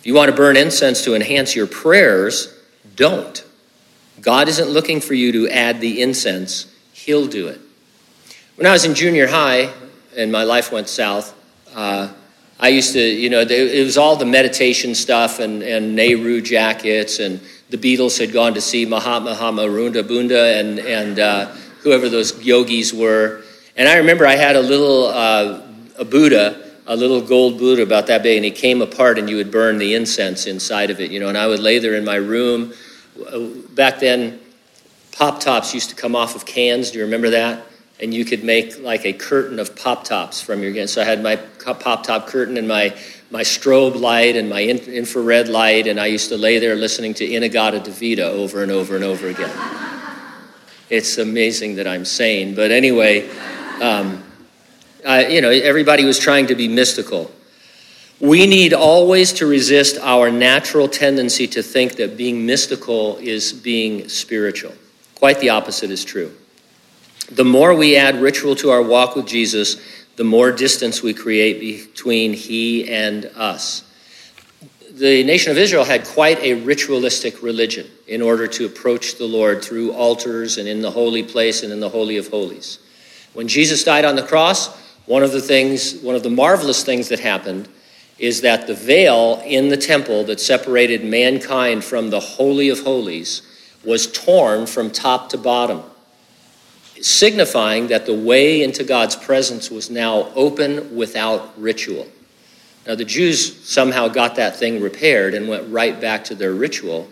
If 0.01 0.07
you 0.07 0.15
want 0.15 0.31
to 0.31 0.35
burn 0.35 0.57
incense 0.57 1.03
to 1.03 1.13
enhance 1.13 1.55
your 1.55 1.67
prayers, 1.67 2.51
don't. 2.95 3.45
God 4.19 4.47
isn't 4.47 4.67
looking 4.67 4.99
for 4.99 5.13
you 5.13 5.31
to 5.31 5.49
add 5.49 5.79
the 5.79 6.01
incense, 6.01 6.65
He'll 6.91 7.27
do 7.27 7.49
it. 7.49 7.61
When 8.55 8.65
I 8.65 8.71
was 8.71 8.83
in 8.83 8.95
junior 8.95 9.27
high 9.27 9.71
and 10.17 10.31
my 10.31 10.43
life 10.43 10.71
went 10.71 10.89
south, 10.89 11.35
uh, 11.75 12.11
I 12.59 12.69
used 12.69 12.93
to, 12.93 12.99
you 12.99 13.29
know, 13.29 13.41
it 13.41 13.85
was 13.85 13.95
all 13.95 14.15
the 14.15 14.25
meditation 14.25 14.95
stuff 14.95 15.39
and, 15.39 15.61
and 15.61 15.95
Nehru 15.95 16.41
jackets, 16.41 17.19
and 17.19 17.39
the 17.69 17.77
Beatles 17.77 18.17
had 18.17 18.33
gone 18.33 18.55
to 18.55 18.61
see 18.61 18.87
Mahatma 18.87 19.35
Hamarunda 19.35 20.01
Bunda 20.07 20.57
and, 20.57 20.79
and 20.79 21.19
uh, 21.19 21.45
whoever 21.83 22.09
those 22.09 22.43
yogis 22.43 22.91
were. 22.91 23.43
And 23.77 23.87
I 23.87 23.97
remember 23.97 24.25
I 24.25 24.35
had 24.35 24.55
a 24.55 24.61
little 24.61 25.05
uh, 25.05 25.61
a 25.99 26.05
Buddha 26.05 26.70
a 26.91 26.95
little 26.97 27.21
gold 27.21 27.57
Buddha 27.57 27.83
about 27.83 28.07
that 28.07 28.21
big, 28.21 28.35
and 28.35 28.43
he 28.43 28.51
came 28.51 28.81
apart, 28.81 29.17
and 29.17 29.29
you 29.29 29.37
would 29.37 29.49
burn 29.49 29.77
the 29.77 29.95
incense 29.95 30.45
inside 30.45 30.89
of 30.89 30.99
it, 30.99 31.09
you 31.09 31.21
know. 31.21 31.29
And 31.29 31.37
I 31.37 31.47
would 31.47 31.61
lay 31.61 31.79
there 31.79 31.95
in 31.95 32.03
my 32.03 32.17
room. 32.17 32.73
Back 33.69 33.99
then, 34.01 34.41
pop 35.13 35.39
tops 35.39 35.73
used 35.73 35.89
to 35.91 35.95
come 35.95 36.17
off 36.17 36.35
of 36.35 36.45
cans. 36.45 36.91
Do 36.91 36.97
you 36.97 37.05
remember 37.05 37.29
that? 37.29 37.65
And 38.01 38.13
you 38.13 38.25
could 38.25 38.43
make 38.43 38.77
like 38.81 39.05
a 39.05 39.13
curtain 39.13 39.57
of 39.57 39.73
pop 39.73 40.03
tops 40.03 40.41
from 40.41 40.61
your. 40.61 40.85
So 40.87 41.01
I 41.01 41.05
had 41.05 41.23
my 41.23 41.37
pop 41.37 42.03
top 42.03 42.27
curtain 42.27 42.57
and 42.57 42.67
my 42.67 42.93
my 43.29 43.43
strobe 43.43 43.97
light 43.97 44.35
and 44.35 44.49
my 44.49 44.61
infrared 44.61 45.47
light, 45.47 45.87
and 45.87 45.97
I 45.97 46.07
used 46.07 46.27
to 46.27 46.37
lay 46.37 46.59
there 46.59 46.75
listening 46.75 47.13
to 47.13 47.25
In-A-Gadda-Da-Vida 47.25 48.25
over 48.25 48.63
and 48.63 48.71
over 48.71 48.95
and 48.95 49.05
over 49.05 49.29
again. 49.29 49.51
it's 50.89 51.17
amazing 51.17 51.75
that 51.75 51.87
I'm 51.87 52.03
sane, 52.03 52.53
but 52.53 52.69
anyway. 52.71 53.29
Um, 53.79 54.25
Uh, 55.05 55.23
you 55.27 55.41
know, 55.41 55.49
everybody 55.49 56.05
was 56.05 56.19
trying 56.19 56.47
to 56.47 56.55
be 56.55 56.67
mystical. 56.67 57.31
We 58.19 58.45
need 58.45 58.73
always 58.73 59.33
to 59.33 59.47
resist 59.47 59.97
our 59.99 60.29
natural 60.29 60.87
tendency 60.87 61.47
to 61.47 61.63
think 61.63 61.95
that 61.95 62.17
being 62.17 62.45
mystical 62.45 63.17
is 63.17 63.51
being 63.51 64.09
spiritual. 64.09 64.73
Quite 65.15 65.39
the 65.39 65.49
opposite 65.49 65.89
is 65.89 66.05
true. 66.05 66.31
The 67.31 67.45
more 67.45 67.73
we 67.73 67.95
add 67.95 68.21
ritual 68.21 68.55
to 68.57 68.69
our 68.69 68.81
walk 68.83 69.15
with 69.15 69.25
Jesus, 69.25 69.77
the 70.17 70.23
more 70.23 70.51
distance 70.51 71.01
we 71.01 71.13
create 71.15 71.59
between 71.59 72.33
He 72.33 72.87
and 72.89 73.25
us. 73.35 73.83
The 74.91 75.23
nation 75.23 75.51
of 75.51 75.57
Israel 75.57 75.85
had 75.85 76.05
quite 76.05 76.39
a 76.41 76.53
ritualistic 76.53 77.41
religion 77.41 77.87
in 78.07 78.21
order 78.21 78.45
to 78.47 78.65
approach 78.65 79.15
the 79.15 79.25
Lord 79.25 79.63
through 79.63 79.93
altars 79.93 80.57
and 80.57 80.67
in 80.67 80.81
the 80.81 80.91
holy 80.91 81.23
place 81.23 81.63
and 81.63 81.71
in 81.71 81.79
the 81.79 81.89
Holy 81.89 82.17
of 82.17 82.27
Holies. 82.27 82.77
When 83.33 83.47
Jesus 83.47 83.83
died 83.83 84.05
on 84.05 84.15
the 84.15 84.23
cross, 84.23 84.80
one 85.11 85.23
of 85.23 85.33
the 85.33 85.41
things, 85.41 85.95
one 85.95 86.15
of 86.15 86.23
the 86.23 86.29
marvelous 86.29 86.85
things 86.85 87.09
that 87.09 87.19
happened 87.19 87.67
is 88.17 88.39
that 88.39 88.65
the 88.65 88.73
veil 88.73 89.43
in 89.45 89.67
the 89.67 89.75
temple 89.75 90.23
that 90.23 90.39
separated 90.39 91.03
mankind 91.03 91.83
from 91.83 92.09
the 92.09 92.19
Holy 92.21 92.69
of 92.69 92.79
Holies 92.79 93.41
was 93.83 94.09
torn 94.09 94.65
from 94.65 94.89
top 94.89 95.27
to 95.31 95.37
bottom, 95.37 95.83
signifying 97.01 97.87
that 97.87 98.05
the 98.05 98.17
way 98.17 98.63
into 98.63 98.85
God's 98.85 99.17
presence 99.17 99.69
was 99.69 99.89
now 99.89 100.29
open 100.33 100.95
without 100.95 101.61
ritual. 101.61 102.07
Now, 102.87 102.95
the 102.95 103.03
Jews 103.03 103.67
somehow 103.67 104.07
got 104.07 104.37
that 104.37 104.55
thing 104.55 104.81
repaired 104.81 105.33
and 105.33 105.49
went 105.49 105.69
right 105.69 105.99
back 105.99 106.23
to 106.25 106.35
their 106.35 106.53
ritual, 106.53 107.09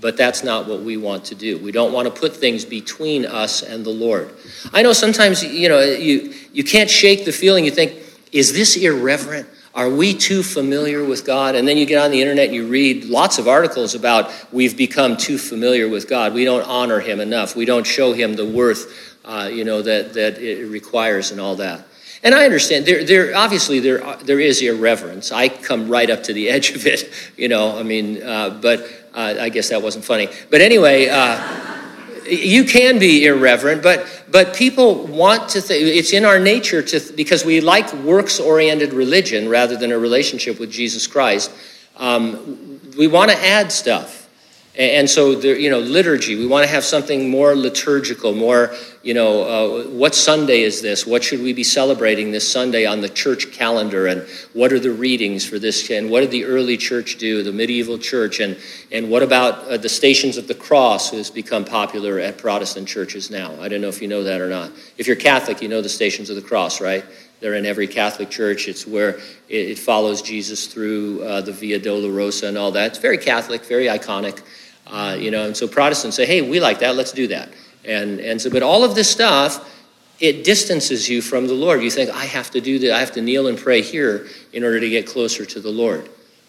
but 0.00 0.16
that's 0.16 0.44
not 0.44 0.66
what 0.66 0.82
we 0.82 0.96
want 0.96 1.24
to 1.26 1.34
do. 1.34 1.58
We 1.58 1.72
don't 1.72 1.92
want 1.92 2.12
to 2.12 2.20
put 2.20 2.36
things 2.36 2.64
between 2.64 3.24
us 3.24 3.62
and 3.62 3.84
the 3.84 3.90
Lord. 3.90 4.30
I 4.72 4.82
know 4.82 4.92
sometimes, 4.92 5.42
you 5.42 5.68
know, 5.68 5.80
you, 5.80 6.34
you 6.52 6.64
can't 6.64 6.90
shake 6.90 7.24
the 7.24 7.32
feeling, 7.32 7.64
you 7.64 7.70
think, 7.70 7.94
is 8.32 8.52
this 8.52 8.76
irreverent? 8.76 9.48
Are 9.74 9.90
we 9.90 10.14
too 10.14 10.44
familiar 10.44 11.04
with 11.04 11.24
God? 11.24 11.56
And 11.56 11.66
then 11.66 11.76
you 11.76 11.84
get 11.84 12.00
on 12.00 12.12
the 12.12 12.20
internet 12.20 12.46
and 12.46 12.54
you 12.54 12.68
read 12.68 13.06
lots 13.06 13.38
of 13.38 13.48
articles 13.48 13.96
about 13.96 14.30
we've 14.52 14.76
become 14.76 15.16
too 15.16 15.36
familiar 15.36 15.88
with 15.88 16.08
God. 16.08 16.32
We 16.32 16.44
don't 16.44 16.62
honor 16.62 17.00
Him 17.00 17.20
enough. 17.20 17.56
We 17.56 17.64
don't 17.64 17.86
show 17.86 18.12
Him 18.12 18.34
the 18.34 18.46
worth, 18.46 19.18
uh, 19.24 19.50
you 19.52 19.64
know, 19.64 19.82
that, 19.82 20.12
that 20.14 20.38
it 20.38 20.66
requires 20.66 21.32
and 21.32 21.40
all 21.40 21.56
that. 21.56 21.86
And 22.22 22.34
I 22.34 22.44
understand 22.44 22.86
there, 22.86 23.04
there 23.04 23.36
obviously 23.36 23.80
there, 23.80 24.16
there 24.24 24.40
is 24.40 24.62
irreverence. 24.62 25.32
I 25.32 25.48
come 25.48 25.88
right 25.88 26.08
up 26.08 26.22
to 26.24 26.32
the 26.32 26.48
edge 26.50 26.70
of 26.70 26.86
it, 26.86 27.12
you 27.36 27.48
know. 27.48 27.76
I 27.76 27.82
mean, 27.82 28.22
uh, 28.22 28.58
but 28.62 29.03
uh, 29.14 29.36
I 29.40 29.48
guess 29.48 29.68
that 29.68 29.82
wasn't 29.82 30.04
funny. 30.04 30.28
But 30.50 30.60
anyway, 30.60 31.08
uh, 31.08 31.38
you 32.26 32.64
can 32.64 32.98
be 32.98 33.26
irreverent, 33.26 33.82
but 33.82 34.24
but 34.30 34.54
people 34.54 35.06
want 35.06 35.50
to 35.50 35.60
think 35.60 35.86
it's 35.86 36.12
in 36.12 36.24
our 36.24 36.38
nature 36.38 36.82
to 36.82 37.12
because 37.14 37.44
we 37.44 37.60
like 37.60 37.92
works-oriented 37.92 38.92
religion 38.92 39.48
rather 39.48 39.76
than 39.76 39.92
a 39.92 39.98
relationship 39.98 40.58
with 40.58 40.70
Jesus 40.70 41.06
Christ. 41.06 41.50
Um, 41.96 42.80
we 42.98 43.06
want 43.06 43.30
to 43.30 43.36
add 43.38 43.70
stuff. 43.70 44.23
And 44.76 45.08
so, 45.08 45.36
there, 45.36 45.56
you 45.56 45.70
know, 45.70 45.78
liturgy, 45.78 46.34
we 46.34 46.46
want 46.48 46.64
to 46.64 46.68
have 46.68 46.82
something 46.82 47.30
more 47.30 47.54
liturgical, 47.54 48.34
more, 48.34 48.74
you 49.04 49.14
know, 49.14 49.42
uh, 49.44 49.88
what 49.90 50.16
Sunday 50.16 50.62
is 50.62 50.82
this? 50.82 51.06
What 51.06 51.22
should 51.22 51.40
we 51.42 51.52
be 51.52 51.62
celebrating 51.62 52.32
this 52.32 52.50
Sunday 52.50 52.84
on 52.84 53.00
the 53.00 53.08
church 53.08 53.52
calendar? 53.52 54.08
And 54.08 54.26
what 54.52 54.72
are 54.72 54.80
the 54.80 54.90
readings 54.90 55.46
for 55.46 55.60
this? 55.60 55.88
And 55.90 56.10
what 56.10 56.22
did 56.22 56.32
the 56.32 56.44
early 56.44 56.76
church 56.76 57.18
do, 57.18 57.44
the 57.44 57.52
medieval 57.52 57.98
church? 57.98 58.40
And, 58.40 58.58
and 58.90 59.10
what 59.10 59.22
about 59.22 59.64
uh, 59.68 59.76
the 59.76 59.88
Stations 59.88 60.36
of 60.36 60.48
the 60.48 60.56
Cross, 60.56 61.10
who 61.10 61.18
has 61.18 61.30
become 61.30 61.64
popular 61.64 62.18
at 62.18 62.36
Protestant 62.36 62.88
churches 62.88 63.30
now? 63.30 63.54
I 63.60 63.68
don't 63.68 63.80
know 63.80 63.88
if 63.88 64.02
you 64.02 64.08
know 64.08 64.24
that 64.24 64.40
or 64.40 64.48
not. 64.48 64.72
If 64.98 65.06
you're 65.06 65.14
Catholic, 65.14 65.62
you 65.62 65.68
know 65.68 65.82
the 65.82 65.88
Stations 65.88 66.30
of 66.30 66.36
the 66.36 66.42
Cross, 66.42 66.80
right? 66.80 67.04
They're 67.38 67.54
in 67.54 67.66
every 67.66 67.86
Catholic 67.86 68.30
church. 68.30 68.66
It's 68.66 68.88
where 68.88 69.20
it, 69.48 69.78
follows 69.78 70.20
Jesus 70.20 70.66
through 70.66 71.22
uh, 71.22 71.42
the 71.42 71.52
Via 71.52 71.78
Dolorosa 71.78 72.48
and 72.48 72.58
all 72.58 72.72
that. 72.72 72.88
It's 72.88 72.98
very 72.98 73.18
Catholic, 73.18 73.64
very 73.66 73.84
iconic. 73.84 74.42
Uh, 74.86 75.16
you 75.18 75.30
know, 75.30 75.46
and 75.46 75.56
so 75.56 75.66
Protestants 75.66 76.16
say, 76.16 76.26
hey, 76.26 76.42
we 76.42 76.60
like 76.60 76.80
that, 76.80 76.94
let's 76.94 77.12
do 77.12 77.26
that. 77.28 77.48
And, 77.84 78.20
and 78.20 78.40
so, 78.40 78.50
but 78.50 78.62
all 78.62 78.84
of 78.84 78.94
this 78.94 79.10
stuff, 79.10 79.70
it 80.20 80.44
distances 80.44 81.08
you 81.08 81.22
from 81.22 81.46
the 81.46 81.54
Lord. 81.54 81.82
You 81.82 81.90
think, 81.90 82.10
I 82.10 82.24
have 82.24 82.50
to 82.52 82.60
do 82.60 82.78
that, 82.80 82.92
I 82.92 83.00
have 83.00 83.12
to 83.12 83.22
kneel 83.22 83.46
and 83.46 83.58
pray 83.58 83.82
here 83.82 84.26
in 84.52 84.64
order 84.64 84.80
to 84.80 84.88
get 84.88 85.06
closer 85.06 85.44
to 85.44 85.60
the 85.60 85.70
Lord. 85.70 86.08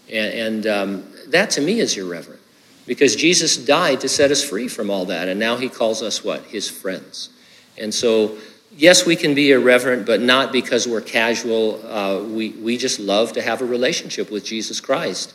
And, 0.10 0.66
and 0.66 0.68
um, 0.68 1.04
that 1.28 1.50
to 1.52 1.62
me 1.62 1.80
is 1.80 1.98
irreverent 1.98 2.42
because 2.86 3.16
Jesus 3.16 3.58
died 3.58 4.02
to 4.02 4.10
set 4.10 4.32
us 4.32 4.44
free 4.44 4.68
from 4.68 4.90
all 4.90 5.06
that. 5.06 5.28
And 5.28 5.40
now 5.40 5.58
he 5.58 5.70
calls 5.70 6.02
us 6.02 6.24
what? 6.24 6.44
His 6.44 6.70
friends. 6.70 7.30
And 7.78 7.94
so, 7.94 8.38
yes, 8.76 9.06
we 9.06 9.16
can 9.16 9.34
be 9.34 9.52
irreverent, 9.52 10.06
but 10.06 10.22
not 10.22 10.52
because 10.52 10.88
we're 10.88 11.02
casual. 11.02 11.86
Uh, 11.86 12.22
we, 12.24 12.50
we 12.50 12.78
just 12.78 13.00
love 13.00 13.34
to 13.34 13.42
have 13.42 13.62
a 13.62 13.66
relationship 13.66 14.30
with 14.30 14.46
Jesus 14.46 14.80
Christ 14.80 15.34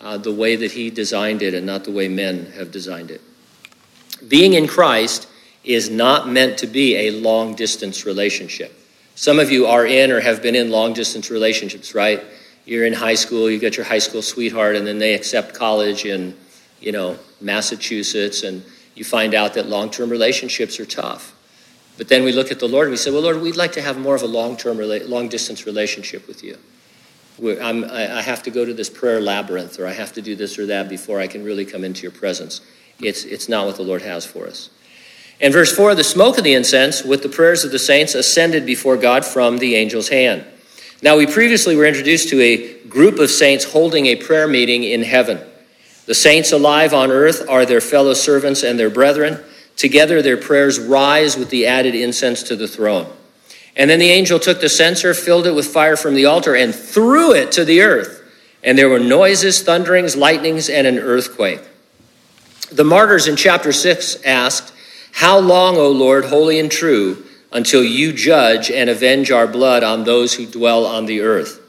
uh, 0.00 0.18
the 0.18 0.32
way 0.32 0.56
that 0.56 0.72
He 0.72 0.90
designed 0.90 1.42
it 1.42 1.54
and 1.54 1.66
not 1.66 1.84
the 1.84 1.92
way 1.92 2.08
men 2.08 2.46
have 2.52 2.70
designed 2.70 3.10
it. 3.10 3.20
Being 4.28 4.54
in 4.54 4.66
Christ 4.66 5.28
is 5.64 5.90
not 5.90 6.28
meant 6.28 6.58
to 6.58 6.66
be 6.66 6.96
a 6.96 7.10
long 7.10 7.54
distance 7.54 8.06
relationship. 8.06 8.72
Some 9.14 9.38
of 9.38 9.50
you 9.50 9.66
are 9.66 9.86
in 9.86 10.10
or 10.10 10.20
have 10.20 10.42
been 10.42 10.54
in 10.54 10.70
long 10.70 10.92
distance 10.92 11.30
relationships, 11.30 11.94
right? 11.94 12.22
You're 12.64 12.86
in 12.86 12.92
high 12.92 13.14
school, 13.14 13.50
you 13.50 13.58
got 13.58 13.76
your 13.76 13.86
high 13.86 13.98
school 13.98 14.22
sweetheart, 14.22 14.76
and 14.76 14.86
then 14.86 14.98
they 14.98 15.14
accept 15.14 15.54
college 15.54 16.04
in, 16.04 16.36
you 16.80 16.92
know, 16.92 17.18
Massachusetts, 17.40 18.42
and 18.42 18.62
you 18.94 19.04
find 19.04 19.34
out 19.34 19.54
that 19.54 19.66
long 19.68 19.90
term 19.90 20.10
relationships 20.10 20.78
are 20.80 20.86
tough. 20.86 21.34
But 21.96 22.08
then 22.08 22.24
we 22.24 22.32
look 22.32 22.50
at 22.50 22.58
the 22.58 22.68
Lord 22.68 22.86
and 22.86 22.90
we 22.90 22.96
say, 22.96 23.10
Well, 23.10 23.22
Lord, 23.22 23.40
we'd 23.40 23.56
like 23.56 23.72
to 23.72 23.82
have 23.82 23.98
more 23.98 24.14
of 24.14 24.22
a 24.22 24.26
long 24.26 24.56
term, 24.56 24.78
long 24.78 25.28
distance 25.28 25.66
relationship 25.66 26.26
with 26.28 26.42
you. 26.42 26.58
I'm, 27.42 27.84
I 27.84 28.22
have 28.22 28.42
to 28.44 28.50
go 28.50 28.64
to 28.64 28.72
this 28.72 28.88
prayer 28.88 29.20
labyrinth 29.20 29.78
or 29.78 29.86
I 29.86 29.92
have 29.92 30.12
to 30.14 30.22
do 30.22 30.34
this 30.34 30.58
or 30.58 30.66
that 30.66 30.88
before 30.88 31.20
I 31.20 31.26
can 31.26 31.44
really 31.44 31.66
come 31.66 31.84
into 31.84 32.02
your 32.02 32.12
presence. 32.12 32.60
It's, 32.98 33.24
it's 33.24 33.48
not 33.48 33.66
what 33.66 33.76
the 33.76 33.82
Lord 33.82 34.02
has 34.02 34.24
for 34.24 34.46
us. 34.46 34.70
In 35.38 35.52
verse 35.52 35.74
4, 35.74 35.94
the 35.94 36.04
smoke 36.04 36.38
of 36.38 36.44
the 36.44 36.54
incense 36.54 37.04
with 37.04 37.22
the 37.22 37.28
prayers 37.28 37.62
of 37.62 37.70
the 37.70 37.78
saints 37.78 38.14
ascended 38.14 38.64
before 38.64 38.96
God 38.96 39.24
from 39.24 39.58
the 39.58 39.76
angel's 39.76 40.08
hand. 40.08 40.46
Now, 41.02 41.18
we 41.18 41.26
previously 41.26 41.76
were 41.76 41.84
introduced 41.84 42.30
to 42.30 42.40
a 42.40 42.82
group 42.84 43.18
of 43.18 43.30
saints 43.30 43.64
holding 43.64 44.06
a 44.06 44.16
prayer 44.16 44.48
meeting 44.48 44.82
in 44.82 45.02
heaven. 45.02 45.38
The 46.06 46.14
saints 46.14 46.52
alive 46.52 46.94
on 46.94 47.10
earth 47.10 47.46
are 47.50 47.66
their 47.66 47.82
fellow 47.82 48.14
servants 48.14 48.62
and 48.62 48.78
their 48.78 48.88
brethren. 48.88 49.44
Together, 49.76 50.22
their 50.22 50.38
prayers 50.38 50.80
rise 50.80 51.36
with 51.36 51.50
the 51.50 51.66
added 51.66 51.94
incense 51.94 52.42
to 52.44 52.56
the 52.56 52.68
throne. 52.68 53.12
And 53.76 53.90
then 53.90 53.98
the 53.98 54.10
angel 54.10 54.38
took 54.38 54.60
the 54.60 54.70
censer, 54.70 55.12
filled 55.12 55.46
it 55.46 55.54
with 55.54 55.66
fire 55.66 55.96
from 55.96 56.14
the 56.14 56.24
altar, 56.24 56.54
and 56.56 56.74
threw 56.74 57.34
it 57.34 57.52
to 57.52 57.64
the 57.64 57.82
earth. 57.82 58.22
And 58.64 58.76
there 58.76 58.88
were 58.88 58.98
noises, 58.98 59.62
thunderings, 59.62 60.16
lightnings, 60.16 60.70
and 60.70 60.86
an 60.86 60.98
earthquake. 60.98 61.60
The 62.72 62.84
martyrs 62.84 63.28
in 63.28 63.36
chapter 63.36 63.72
6 63.72 64.24
asked, 64.24 64.72
How 65.12 65.38
long, 65.38 65.76
O 65.76 65.90
Lord, 65.90 66.24
holy 66.24 66.58
and 66.58 66.70
true, 66.70 67.24
until 67.52 67.84
you 67.84 68.12
judge 68.12 68.70
and 68.70 68.88
avenge 68.88 69.30
our 69.30 69.46
blood 69.46 69.84
on 69.84 70.04
those 70.04 70.34
who 70.34 70.46
dwell 70.46 70.86
on 70.86 71.04
the 71.04 71.20
earth? 71.20 71.60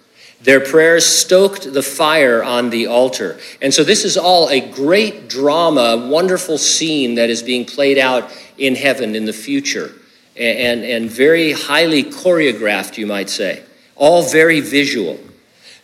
Their 0.42 0.62
prayers 0.62 1.06
stoked 1.06 1.74
the 1.74 1.84
fire 1.84 2.42
on 2.44 2.70
the 2.70 2.88
altar. 2.88 3.38
And 3.62 3.74
so 3.74 3.84
this 3.84 4.06
is 4.06 4.18
all 4.18 4.50
a 4.50 4.62
great 4.62 5.28
drama, 5.28 6.08
wonderful 6.10 6.58
scene 6.58 7.16
that 7.16 7.30
is 7.30 7.44
being 7.44 7.66
played 7.66 7.98
out 7.98 8.32
in 8.58 8.76
heaven 8.76 9.14
in 9.14 9.26
the 9.26 9.34
future 9.34 9.94
and, 10.38 10.84
and 10.84 11.10
very 11.10 11.52
highly 11.52 12.04
choreographed, 12.04 12.98
you 12.98 13.08
might 13.08 13.30
say, 13.30 13.64
all 13.96 14.24
very 14.24 14.60
visual. 14.62 15.20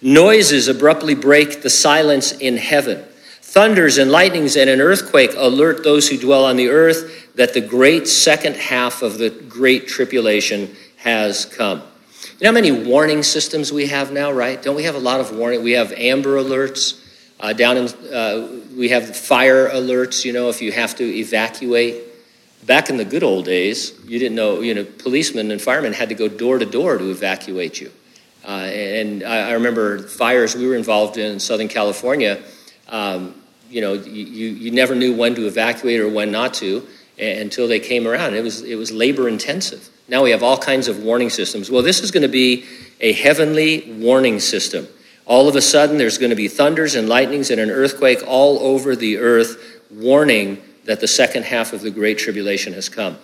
Noises 0.02 0.68
abruptly 0.68 1.16
break 1.16 1.62
the 1.62 1.70
silence 1.70 2.32
in 2.34 2.58
heaven. 2.58 3.04
Thunders 3.42 3.98
and 3.98 4.12
lightnings 4.12 4.56
and 4.56 4.70
an 4.70 4.82
earthquake 4.82 5.34
alert 5.38 5.84
those 5.84 6.10
who 6.10 6.18
dwell 6.18 6.46
on 6.46 6.58
the 6.58 6.70
earth 6.70 7.36
that 7.36 7.54
the 7.54 7.62
great 7.62 8.08
second 8.08 8.56
half 8.56 9.02
of 9.02 9.18
the 9.18 9.30
great 9.30 9.88
tribulation 9.88 10.76
has 10.98 11.46
come. 11.46 11.82
You 12.40 12.46
know 12.46 12.50
how 12.50 12.54
many 12.54 12.72
warning 12.72 13.24
systems 13.24 13.72
we 13.72 13.88
have 13.88 14.12
now, 14.12 14.32
right? 14.32 14.62
Don't 14.62 14.76
we 14.76 14.84
have 14.84 14.96
a 14.96 15.00
lot 15.00 15.20
of 15.20 15.36
warning? 15.36 15.64
We 15.64 15.72
have 15.74 15.92
amber 15.94 16.38
alerts. 16.38 17.00
Uh, 17.40 17.54
down 17.54 17.78
in, 17.78 17.88
uh, 18.14 18.48
we 18.76 18.90
have 18.90 19.16
fire 19.16 19.70
alerts, 19.70 20.26
you 20.26 20.34
know, 20.34 20.50
if 20.50 20.62
you 20.62 20.72
have 20.72 20.96
to 20.96 21.04
evacuate. 21.04 22.13
Back 22.66 22.90
in 22.90 22.98
the 22.98 23.06
good 23.06 23.24
old 23.24 23.46
days, 23.46 23.94
you 24.06 24.20
didn't 24.20 24.36
know, 24.36 24.62
you 24.62 24.74
know, 24.74 24.86
policemen 24.86 25.52
and 25.52 25.62
firemen 25.62 25.94
had 25.94 26.10
to 26.10 26.16
go 26.16 26.28
door 26.28 26.60
to 26.60 26.66
door 26.66 26.98
to 26.98 27.10
evacuate 27.10 27.82
you. 27.82 27.92
Uh, 28.46 28.68
and 28.68 29.24
I, 29.24 29.50
I, 29.50 29.52
remember 29.54 30.00
fires 30.00 30.56
we 30.56 30.68
were 30.68 30.76
involved 30.76 31.18
in 31.18 31.32
in 31.32 31.40
Southern 31.40 31.70
California. 31.70 32.42
Um, 32.90 33.36
you 33.70 33.82
know, 33.82 33.94
you, 33.94 34.48
you 34.50 34.72
never 34.72 34.96
knew 34.96 35.16
when 35.16 35.34
to 35.36 35.48
evacuate 35.48 36.00
or 36.00 36.10
when 36.10 36.32
not 36.32 36.54
to 36.56 36.86
until 37.18 37.68
they 37.68 37.80
came 37.80 38.08
around. 38.08 38.36
It 38.36 38.44
was, 38.44 38.62
it 38.62 38.76
was 38.76 38.92
labor 38.92 39.28
intensive. 39.28 39.90
Now 40.08 40.24
we 40.24 40.32
have 40.32 40.44
all 40.44 40.58
kinds 40.58 40.88
of 40.88 41.04
warning 41.04 41.30
systems. 41.30 41.72
Well, 41.72 41.82
this 41.82 42.02
is 42.02 42.12
going 42.12 42.24
to 42.24 42.30
be 42.30 42.66
a 43.00 43.14
heavenly 43.14 43.94
warning 44.00 44.40
system. 44.40 44.88
All 45.26 45.48
of 45.48 45.56
a 45.56 45.62
sudden, 45.62 45.98
there's 45.98 46.18
going 46.18 46.32
to 46.32 46.36
be 46.36 46.50
thunders 46.50 46.96
and 46.96 47.08
lightnings 47.08 47.50
and 47.50 47.60
an 47.60 47.72
earthquake 47.72 48.20
all 48.28 48.60
over 48.60 48.96
the 48.96 49.18
earth, 49.18 49.82
warning 49.90 50.62
that 50.86 51.00
the 51.00 51.08
second 51.08 51.46
half 51.46 51.74
of 51.74 51.82
the 51.82 51.92
Great 51.92 52.18
Tribulation 52.18 52.74
has 52.74 52.90
come. 52.90 53.18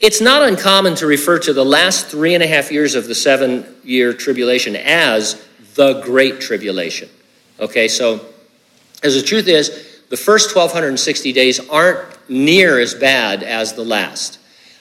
It's 0.00 0.20
not 0.20 0.42
uncommon 0.42 0.96
to 0.96 1.06
refer 1.06 1.38
to 1.40 1.52
the 1.52 1.64
last 1.64 2.06
three 2.06 2.34
and 2.34 2.42
a 2.42 2.46
half 2.46 2.72
years 2.72 2.94
of 2.94 3.06
the 3.06 3.14
seven 3.14 3.76
year 3.84 4.12
tribulation 4.12 4.74
as 4.74 5.46
the 5.74 6.00
Great 6.00 6.40
Tribulation. 6.40 7.08
Okay, 7.60 7.86
so 7.86 8.24
as 9.02 9.14
the 9.14 9.22
truth 9.22 9.46
is, 9.46 9.68
the 10.08 10.16
first 10.16 10.54
1260 10.54 11.32
days 11.32 11.68
aren't 11.68 12.06
near 12.28 12.80
as 12.80 12.94
bad 12.94 13.42
as 13.42 13.74
the 13.74 13.84
last. 13.84 14.38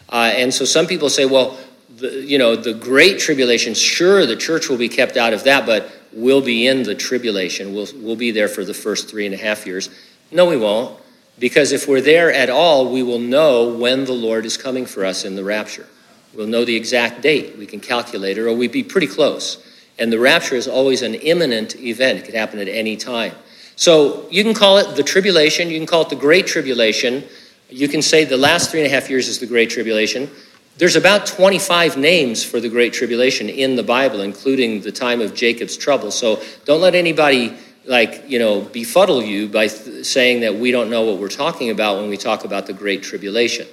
Uh, 0.10 0.32
and 0.36 0.54
so 0.54 0.66
some 0.66 0.88
people 0.88 1.10
say, 1.10 1.26
well, 1.26 1.58
the, 1.98 2.24
you 2.26 2.38
know, 2.38 2.56
the 2.56 2.74
Great 2.74 3.20
Tribulation, 3.20 3.74
sure, 3.74 4.26
the 4.26 4.36
church 4.36 4.70
will 4.70 4.78
be 4.78 4.90
kept 4.90 5.18
out 5.18 5.34
of 5.34 5.44
that, 5.44 5.66
but 5.66 5.92
we'll 6.12 6.42
be 6.42 6.68
in 6.68 6.84
the 6.84 6.96
tribulation. 6.96 7.74
We'll, 7.74 7.88
we'll 7.96 8.16
be 8.16 8.32
there 8.32 8.48
for 8.48 8.66
the 8.66 8.74
first 8.74 9.10
three 9.10 9.26
and 9.26 9.36
a 9.36 9.38
half 9.38 9.66
years. 9.66 9.90
No, 10.32 10.46
we 10.46 10.58
won't. 10.58 11.00
Because 11.40 11.72
if 11.72 11.88
we're 11.88 12.02
there 12.02 12.32
at 12.32 12.50
all, 12.50 12.92
we 12.92 13.04
will 13.04 13.20
know 13.20 13.70
when 13.70 14.06
the 14.06 14.14
Lord 14.14 14.46
is 14.46 14.58
coming 14.58 14.86
for 14.86 15.06
us 15.06 15.26
in 15.26 15.36
the 15.36 15.44
rapture. 15.44 15.88
We'll 16.34 16.48
know 16.48 16.66
the 16.66 16.76
exact 16.76 17.22
date. 17.22 17.58
We 17.58 17.66
can 17.66 17.80
calculate 17.80 18.38
it, 18.38 18.42
or 18.42 18.54
we'd 18.54 18.72
be 18.72 18.84
pretty 18.84 19.08
close. 19.08 19.66
And 20.00 20.12
the 20.12 20.20
rapture 20.20 20.56
is 20.56 20.68
always 20.68 21.02
an 21.02 21.16
imminent 21.16 21.76
event, 21.76 22.20
it 22.20 22.26
could 22.26 22.36
happen 22.36 22.60
at 22.60 22.68
any 22.68 22.96
time. 22.96 23.34
So 23.76 24.28
you 24.30 24.44
can 24.44 24.54
call 24.54 24.78
it 24.78 24.96
the 24.96 25.04
tribulation, 25.04 25.70
you 25.70 25.80
can 25.80 25.88
call 25.88 26.04
it 26.04 26.10
the 26.10 26.16
great 26.16 26.48
tribulation. 26.48 27.24
You 27.70 27.88
can 27.88 28.02
say 28.02 28.26
the 28.26 28.38
last 28.38 28.70
three 28.70 28.82
and 28.82 28.92
a 28.92 28.94
half 28.94 29.10
years 29.10 29.28
is 29.28 29.40
the 29.40 29.48
great 29.48 29.70
tribulation. 29.70 30.30
There's 30.78 30.96
about 30.96 31.26
25 31.26 31.98
names 31.98 32.44
for 32.44 32.60
the 32.60 32.70
great 32.70 32.94
tribulation 32.94 33.50
in 33.50 33.76
the 33.76 33.84
Bible, 33.84 34.22
including 34.22 34.82
the 34.82 34.92
time 34.92 35.22
of 35.22 35.34
Jacob's 35.34 35.78
trouble. 35.78 36.12
So 36.12 36.42
don't 36.66 36.82
let 36.82 36.96
anybody 36.96 37.58
like 37.86 38.30
you 38.30 38.40
know 38.40 38.62
befuddle 38.62 39.22
you 39.22 39.48
by 39.48 39.68
th- 39.68 40.06
saying 40.06 40.42
that 40.42 40.56
we 40.56 40.72
don't 40.72 40.90
know 40.90 41.04
what 41.04 41.18
we're 41.18 41.30
talking 41.30 41.70
about 41.70 41.98
when 41.98 42.10
we 42.10 42.18
talk 42.18 42.46
about 42.46 42.68
the 42.68 42.74
great 42.74 43.04
tribulation. 43.04 43.68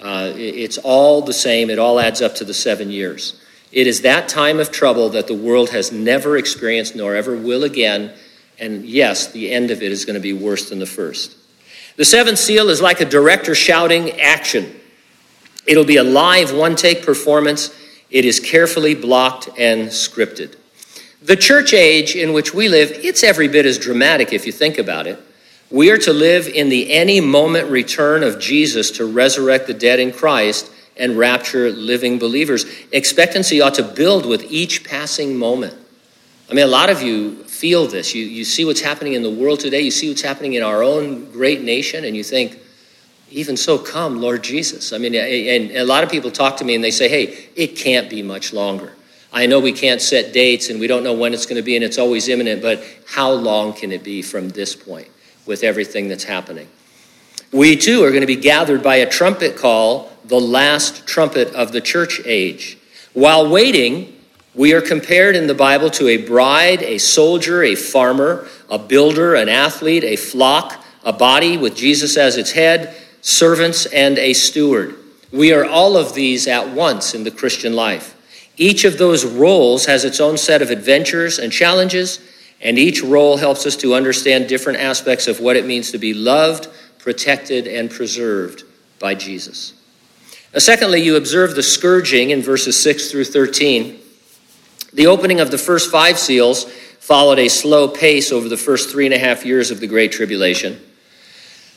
Uh, 0.00 0.32
it's 0.34 0.78
all 0.78 1.22
the 1.22 1.32
same. 1.32 1.70
It 1.70 1.78
all 1.78 2.00
adds 2.00 2.20
up 2.20 2.34
to 2.36 2.44
the 2.44 2.54
seven 2.54 2.90
years. 2.90 3.40
It 3.70 3.86
is 3.86 4.02
that 4.02 4.28
time 4.28 4.58
of 4.58 4.72
trouble 4.72 5.08
that 5.10 5.28
the 5.28 5.34
world 5.34 5.70
has 5.70 5.92
never 5.92 6.36
experienced 6.36 6.96
nor 6.96 7.14
ever 7.14 7.36
will 7.36 7.64
again. 7.64 8.12
And 8.58 8.84
yes 8.84 9.28
the 9.32 9.50
end 9.50 9.70
of 9.70 9.82
it 9.82 9.92
is 9.92 10.04
going 10.04 10.14
to 10.14 10.20
be 10.20 10.32
worse 10.32 10.68
than 10.68 10.78
the 10.78 10.86
first. 10.86 11.36
The 11.96 12.04
seventh 12.04 12.38
seal 12.38 12.68
is 12.68 12.80
like 12.80 13.00
a 13.00 13.04
director 13.04 13.54
shouting 13.54 14.20
action. 14.20 14.74
It'll 15.66 15.84
be 15.84 15.96
a 15.96 16.04
live 16.04 16.52
one 16.52 16.74
take 16.74 17.06
performance. 17.06 17.74
It 18.10 18.24
is 18.24 18.40
carefully 18.40 18.94
blocked 18.94 19.48
and 19.56 19.88
scripted 19.88 20.56
the 21.24 21.36
church 21.36 21.72
age 21.72 22.16
in 22.16 22.32
which 22.32 22.52
we 22.52 22.68
live, 22.68 22.90
it's 22.90 23.22
every 23.22 23.48
bit 23.48 23.66
as 23.66 23.78
dramatic 23.78 24.32
if 24.32 24.46
you 24.46 24.52
think 24.52 24.78
about 24.78 25.06
it. 25.06 25.18
We 25.70 25.90
are 25.90 25.98
to 25.98 26.12
live 26.12 26.48
in 26.48 26.68
the 26.68 26.92
any 26.92 27.20
moment 27.20 27.70
return 27.70 28.22
of 28.22 28.38
Jesus 28.38 28.90
to 28.92 29.06
resurrect 29.06 29.66
the 29.66 29.74
dead 29.74 30.00
in 30.00 30.12
Christ 30.12 30.70
and 30.96 31.16
rapture 31.16 31.70
living 31.70 32.18
believers. 32.18 32.66
Expectancy 32.92 33.60
ought 33.60 33.74
to 33.74 33.82
build 33.82 34.26
with 34.26 34.50
each 34.50 34.84
passing 34.84 35.36
moment. 35.36 35.74
I 36.50 36.54
mean, 36.54 36.64
a 36.64 36.68
lot 36.68 36.90
of 36.90 37.00
you 37.00 37.44
feel 37.44 37.86
this. 37.86 38.14
You, 38.14 38.24
you 38.24 38.44
see 38.44 38.64
what's 38.64 38.82
happening 38.82 39.14
in 39.14 39.22
the 39.22 39.30
world 39.30 39.60
today, 39.60 39.80
you 39.80 39.90
see 39.90 40.08
what's 40.08 40.20
happening 40.20 40.52
in 40.52 40.62
our 40.62 40.82
own 40.82 41.30
great 41.32 41.62
nation, 41.62 42.04
and 42.04 42.14
you 42.14 42.22
think, 42.22 42.58
even 43.30 43.56
so, 43.56 43.78
come, 43.78 44.20
Lord 44.20 44.44
Jesus. 44.44 44.92
I 44.92 44.98
mean, 44.98 45.14
and 45.14 45.70
a 45.70 45.84
lot 45.84 46.04
of 46.04 46.10
people 46.10 46.30
talk 46.30 46.58
to 46.58 46.64
me 46.64 46.74
and 46.74 46.84
they 46.84 46.90
say, 46.90 47.08
hey, 47.08 47.48
it 47.56 47.76
can't 47.76 48.10
be 48.10 48.22
much 48.22 48.52
longer. 48.52 48.92
I 49.32 49.46
know 49.46 49.60
we 49.60 49.72
can't 49.72 50.00
set 50.00 50.32
dates 50.32 50.68
and 50.68 50.78
we 50.78 50.86
don't 50.86 51.02
know 51.02 51.14
when 51.14 51.32
it's 51.32 51.46
going 51.46 51.56
to 51.56 51.62
be 51.62 51.74
and 51.74 51.84
it's 51.84 51.98
always 51.98 52.28
imminent, 52.28 52.60
but 52.60 52.84
how 53.06 53.30
long 53.30 53.72
can 53.72 53.90
it 53.90 54.04
be 54.04 54.20
from 54.20 54.50
this 54.50 54.76
point 54.76 55.08
with 55.46 55.62
everything 55.62 56.08
that's 56.08 56.24
happening? 56.24 56.68
We 57.50 57.76
too 57.76 58.04
are 58.04 58.10
going 58.10 58.22
to 58.22 58.26
be 58.26 58.36
gathered 58.36 58.82
by 58.82 58.96
a 58.96 59.08
trumpet 59.08 59.56
call, 59.56 60.10
the 60.24 60.40
last 60.40 61.06
trumpet 61.06 61.48
of 61.54 61.72
the 61.72 61.80
church 61.80 62.20
age. 62.24 62.78
While 63.14 63.50
waiting, 63.50 64.18
we 64.54 64.74
are 64.74 64.82
compared 64.82 65.34
in 65.34 65.46
the 65.46 65.54
Bible 65.54 65.88
to 65.90 66.08
a 66.08 66.18
bride, 66.18 66.82
a 66.82 66.98
soldier, 66.98 67.62
a 67.62 67.74
farmer, 67.74 68.46
a 68.68 68.78
builder, 68.78 69.34
an 69.34 69.48
athlete, 69.48 70.04
a 70.04 70.16
flock, 70.16 70.82
a 71.04 71.12
body 71.12 71.56
with 71.56 71.74
Jesus 71.74 72.16
as 72.16 72.36
its 72.36 72.52
head, 72.52 72.94
servants, 73.22 73.86
and 73.86 74.18
a 74.18 74.34
steward. 74.34 74.96
We 75.32 75.52
are 75.54 75.64
all 75.64 75.96
of 75.96 76.14
these 76.14 76.46
at 76.46 76.68
once 76.68 77.14
in 77.14 77.24
the 77.24 77.30
Christian 77.30 77.74
life. 77.74 78.11
Each 78.56 78.84
of 78.84 78.98
those 78.98 79.24
roles 79.24 79.86
has 79.86 80.04
its 80.04 80.20
own 80.20 80.36
set 80.36 80.62
of 80.62 80.70
adventures 80.70 81.38
and 81.38 81.52
challenges, 81.52 82.20
and 82.60 82.78
each 82.78 83.02
role 83.02 83.36
helps 83.36 83.66
us 83.66 83.76
to 83.76 83.94
understand 83.94 84.48
different 84.48 84.78
aspects 84.78 85.26
of 85.26 85.40
what 85.40 85.56
it 85.56 85.66
means 85.66 85.90
to 85.92 85.98
be 85.98 86.14
loved, 86.14 86.68
protected, 86.98 87.66
and 87.66 87.90
preserved 87.90 88.64
by 88.98 89.14
Jesus. 89.14 89.74
Now, 90.52 90.58
secondly, 90.58 91.02
you 91.02 91.16
observe 91.16 91.54
the 91.54 91.62
scourging 91.62 92.30
in 92.30 92.42
verses 92.42 92.80
6 92.80 93.10
through 93.10 93.24
13. 93.24 93.98
The 94.92 95.06
opening 95.06 95.40
of 95.40 95.50
the 95.50 95.58
first 95.58 95.90
five 95.90 96.18
seals 96.18 96.64
followed 97.00 97.38
a 97.38 97.48
slow 97.48 97.88
pace 97.88 98.30
over 98.30 98.48
the 98.48 98.56
first 98.56 98.90
three 98.90 99.06
and 99.06 99.14
a 99.14 99.18
half 99.18 99.46
years 99.46 99.70
of 99.70 99.80
the 99.80 99.86
Great 99.86 100.12
Tribulation. 100.12 100.80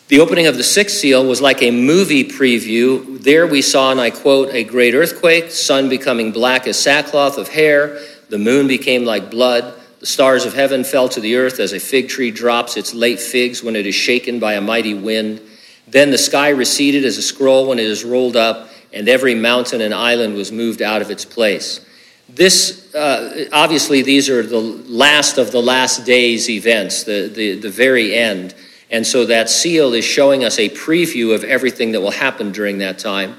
The 0.08 0.20
opening 0.20 0.46
of 0.46 0.56
the 0.56 0.64
sixth 0.64 0.98
seal 0.98 1.26
was 1.26 1.42
like 1.42 1.64
a 1.64 1.72
movie 1.72 2.24
preview. 2.24 3.20
There 3.24 3.48
we 3.48 3.64
saw, 3.64 3.90
and 3.90 4.00
I 4.00 4.12
quote, 4.12 4.54
a 4.54 4.64
great 4.64 4.94
earthquake, 4.94 5.50
sun 5.50 5.90
becoming 5.90 6.32
black 6.32 6.68
as 6.68 6.78
sackcloth 6.78 7.40
of 7.40 7.48
hair, 7.48 8.00
the 8.30 8.38
moon 8.38 8.68
became 8.68 9.04
like 9.04 9.32
blood, 9.32 9.74
the 10.00 10.06
stars 10.06 10.46
of 10.46 10.54
heaven 10.54 10.84
fell 10.84 11.10
to 11.10 11.20
the 11.20 11.38
earth 11.38 11.60
as 11.60 11.74
a 11.74 11.80
fig 11.80 12.08
tree 12.08 12.30
drops 12.30 12.78
its 12.78 12.94
late 12.94 13.20
figs 13.20 13.64
when 13.64 13.76
it 13.76 13.88
is 13.88 13.96
shaken 13.96 14.38
by 14.38 14.54
a 14.54 14.62
mighty 14.62 14.94
wind. 14.94 15.42
Then 15.88 16.12
the 16.12 16.20
sky 16.20 16.50
receded 16.50 17.04
as 17.04 17.18
a 17.18 17.24
scroll 17.24 17.68
when 17.68 17.80
it 17.80 17.86
is 17.86 18.06
rolled 18.06 18.36
up, 18.36 18.70
and 18.94 19.10
every 19.10 19.34
mountain 19.34 19.82
and 19.82 19.92
island 19.92 20.36
was 20.36 20.52
moved 20.52 20.84
out 20.84 21.02
of 21.02 21.10
its 21.10 21.26
place. 21.26 21.84
This, 22.30 22.94
uh, 22.94 23.50
obviously, 23.52 24.04
these 24.04 24.30
are 24.30 24.44
the 24.44 24.60
last 24.60 25.40
of 25.40 25.52
the 25.52 25.62
last 25.62 26.06
days 26.06 26.48
events, 26.48 27.06
the, 27.06 27.28
the, 27.34 27.56
the 27.60 27.70
very 27.72 28.14
end. 28.14 28.54
And 28.92 29.06
so 29.06 29.26
that 29.26 29.50
seal 29.50 29.94
is 29.94 30.06
showing 30.06 30.44
us 30.44 30.60
a 30.60 30.70
preview 30.70 31.34
of 31.34 31.44
everything 31.44 31.92
that 31.94 32.02
will 32.02 32.12
happen 32.12 32.52
during 32.52 32.78
that 32.80 33.00
time. 33.00 33.36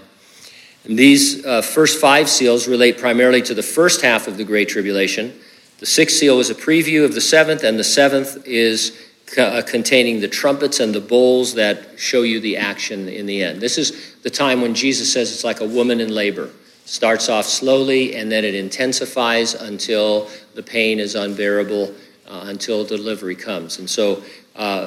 And 0.85 0.98
these 0.98 1.44
uh, 1.44 1.62
first 1.62 2.00
five 2.00 2.28
seals 2.28 2.68
relate 2.68 2.98
primarily 2.98 3.42
to 3.42 3.54
the 3.54 3.62
first 3.62 4.02
half 4.02 4.28
of 4.28 4.37
the 4.37 4.44
Great 4.44 4.68
Tribulation. 4.68 5.38
The 5.78 5.87
sixth 5.87 6.16
seal 6.16 6.38
is 6.40 6.48
a 6.48 6.54
preview 6.54 7.04
of 7.04 7.14
the 7.14 7.20
seventh, 7.20 7.62
and 7.64 7.78
the 7.78 7.85
seventh 7.85 8.46
is 8.46 8.96
uh, 9.37 9.62
containing 9.66 10.20
the 10.20 10.28
trumpets 10.28 10.80
and 10.80 10.94
the 10.94 11.00
bowls 11.00 11.54
that 11.54 11.98
show 11.98 12.22
you 12.22 12.40
the 12.40 12.56
action 12.56 13.09
in 13.09 13.26
the 13.26 13.42
end. 13.42 13.61
This 13.61 13.76
is 13.76 14.16
the 14.22 14.30
time 14.30 14.61
when 14.62 14.74
Jesus 14.74 15.12
says 15.12 15.32
it's 15.32 15.44
like 15.44 15.61
a 15.61 15.66
woman 15.66 16.00
in 16.00 16.14
labor. 16.14 16.50
Starts 16.85 17.28
off 17.28 17.44
slowly 17.44 18.14
and 18.14 18.30
then 18.30 18.44
it 18.44 18.54
intensifies 18.54 19.54
until 19.54 20.30
the 20.54 20.62
pain 20.62 21.00
is 21.00 21.16
unbearable, 21.16 21.92
uh, 22.28 22.44
until 22.46 22.85
delivery 22.85 23.35
comes. 23.35 23.80
And 23.80 23.90
so 23.90 24.22
uh, 24.54 24.87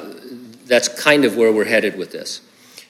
that's 0.70 0.88
kind 0.88 1.24
of 1.24 1.36
where 1.36 1.52
we're 1.52 1.64
headed 1.66 1.98
with 1.98 2.12
this. 2.12 2.40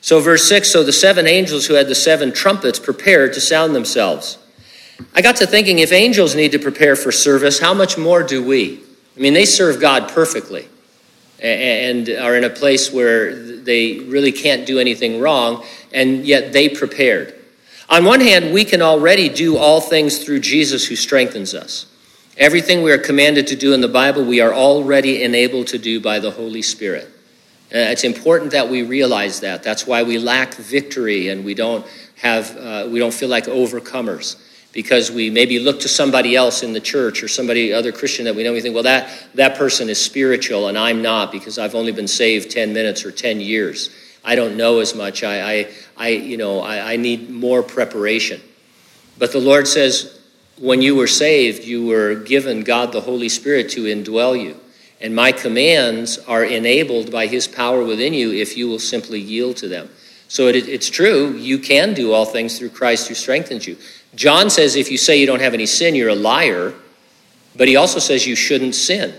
So, 0.01 0.21
verse 0.21 0.49
6 0.49 0.71
So 0.71 0.85
the 0.85 0.93
seven 0.93 1.27
angels 1.27 1.67
who 1.67 1.75
had 1.75 1.89
the 1.89 1.95
seven 1.95 2.33
trumpets 2.33 2.79
prepared 2.79 3.33
to 3.33 3.41
sound 3.41 3.75
themselves. 3.75 4.39
I 5.15 5.23
got 5.23 5.37
to 5.37 5.47
thinking 5.47 5.79
if 5.79 5.93
angels 5.93 6.35
need 6.35 6.53
to 6.53 6.59
prepare 6.59 6.95
for 6.95 7.11
service, 7.11 7.59
how 7.59 7.73
much 7.73 7.97
more 7.97 8.23
do 8.23 8.45
we? 8.45 8.81
I 9.17 9.21
mean, 9.21 9.33
they 9.33 9.47
serve 9.47 9.81
God 9.81 10.11
perfectly 10.11 10.69
and 11.43 12.09
are 12.11 12.37
in 12.37 12.45
a 12.45 12.51
place 12.51 12.93
where 12.93 13.35
they 13.35 14.01
really 14.01 14.31
can't 14.31 14.67
do 14.67 14.79
anything 14.79 15.21
wrong, 15.21 15.65
and 15.91 16.27
yet 16.27 16.53
they 16.53 16.69
prepared. 16.69 17.35
On 17.89 18.05
one 18.05 18.21
hand, 18.21 18.53
we 18.53 18.65
can 18.65 18.83
already 18.83 19.31
do 19.31 19.57
all 19.57 19.81
things 19.81 20.23
through 20.23 20.41
Jesus 20.41 20.87
who 20.87 20.97
strengthens 20.97 21.55
us. 21.55 21.87
Everything 22.37 22.83
we 22.83 22.93
are 22.93 22.99
commanded 22.99 23.47
to 23.49 23.57
do 23.57 23.73
in 23.73 23.81
the 23.81 23.89
Bible, 23.89 24.23
we 24.25 24.41
are 24.41 24.53
already 24.53 25.23
enabled 25.23 25.69
to 25.69 25.79
do 25.79 25.99
by 25.99 26.19
the 26.19 26.31
Holy 26.31 26.63
Spirit. 26.63 27.09
Uh, 27.73 27.79
it's 27.79 28.05
important 28.05 28.51
that 28.51 28.69
we 28.69 28.83
realize 28.83 29.41
that. 29.41 29.63
That's 29.63 29.87
why 29.87 30.03
we 30.03 30.19
lack 30.19 30.55
victory 30.55 31.29
and 31.29 31.45
we 31.45 31.55
don't 31.55 31.87
have 32.17 32.57
uh, 32.57 32.89
we 32.91 32.99
don't 32.99 33.15
feel 33.15 33.29
like 33.29 33.45
overcomers 33.45 34.37
because 34.73 35.11
we 35.11 35.31
maybe 35.31 35.59
look 35.59 35.81
to 35.81 35.89
somebody 35.89 36.35
else 36.35 36.63
in 36.63 36.73
the 36.73 36.81
church 36.81 37.23
or 37.23 37.29
somebody 37.29 37.73
other 37.73 37.93
Christian 37.93 38.25
that 38.25 38.35
we 38.35 38.43
know. 38.43 38.53
We 38.53 38.61
think, 38.61 38.75
well, 38.75 38.85
that 38.85 39.09
that 39.35 39.57
person 39.57 39.89
is 39.89 40.03
spiritual 40.03 40.69
and 40.69 40.77
I'm 40.77 41.01
not 41.01 41.31
because 41.31 41.59
I've 41.59 41.75
only 41.75 41.93
been 41.93 42.09
saved 42.09 42.51
ten 42.51 42.73
minutes 42.73 43.05
or 43.05 43.13
ten 43.13 43.41
years. 43.41 43.91
I 44.25 44.35
don't 44.35 44.57
know 44.57 44.81
as 44.81 44.95
much. 44.95 45.23
I, 45.23 45.53
I, 45.53 45.69
I 45.97 46.09
you 46.09 46.37
know, 46.37 46.61
I, 46.61 46.95
I 46.95 46.97
need 46.97 47.31
more 47.31 47.63
preparation. 47.63 48.41
But 49.19 49.33
the 49.33 49.41
Lord 49.41 49.69
says, 49.69 50.21
when 50.59 50.83
you 50.83 50.95
were 50.95 51.07
saved, 51.07 51.65
you 51.65 51.87
were 51.87 52.17
given 52.17 52.63
God 52.63 52.93
the 52.93 53.01
Holy 53.01 53.29
Spirit 53.29 53.71
to 53.71 53.85
indwell 53.85 54.41
you. 54.41 54.61
And 55.01 55.15
my 55.15 55.33
commands 55.33 56.19
are 56.19 56.45
enabled 56.45 57.11
by 57.11 57.27
his 57.27 57.49
power 57.49 57.83
within 57.83 58.13
you 58.13 58.33
if 58.33 58.57
you 58.57 58.69
will 58.69 58.79
simply 58.79 59.19
yield 59.19 59.57
to 59.59 59.69
them. 59.69 59.89
So 60.29 60.47
it, 60.47 60.57
it's 60.57 60.89
true, 60.89 61.35
you 61.37 61.59
can 61.59 61.95
do 61.95 62.13
all 62.13 62.25
things 62.25 62.59
through 62.59 62.71
Christ 62.71 63.09
who 63.09 63.15
strengthens 63.15 63.67
you. 63.67 63.77
John 64.15 64.51
says 64.51 64.77
if 64.77 64.91
you 64.91 64.99
say 64.99 65.19
you 65.19 65.27
don't 65.27 65.41
have 65.41 65.55
any 65.55 65.67
sin, 65.67 65.95
you're 65.95 66.11
a 66.11 66.15
liar. 66.15 66.75
But 67.57 67.69
he 67.69 67.77
also 67.77 67.99
says 67.99 68.27
you 68.27 68.37
shouldn't 68.37 68.75
sin, 68.75 69.15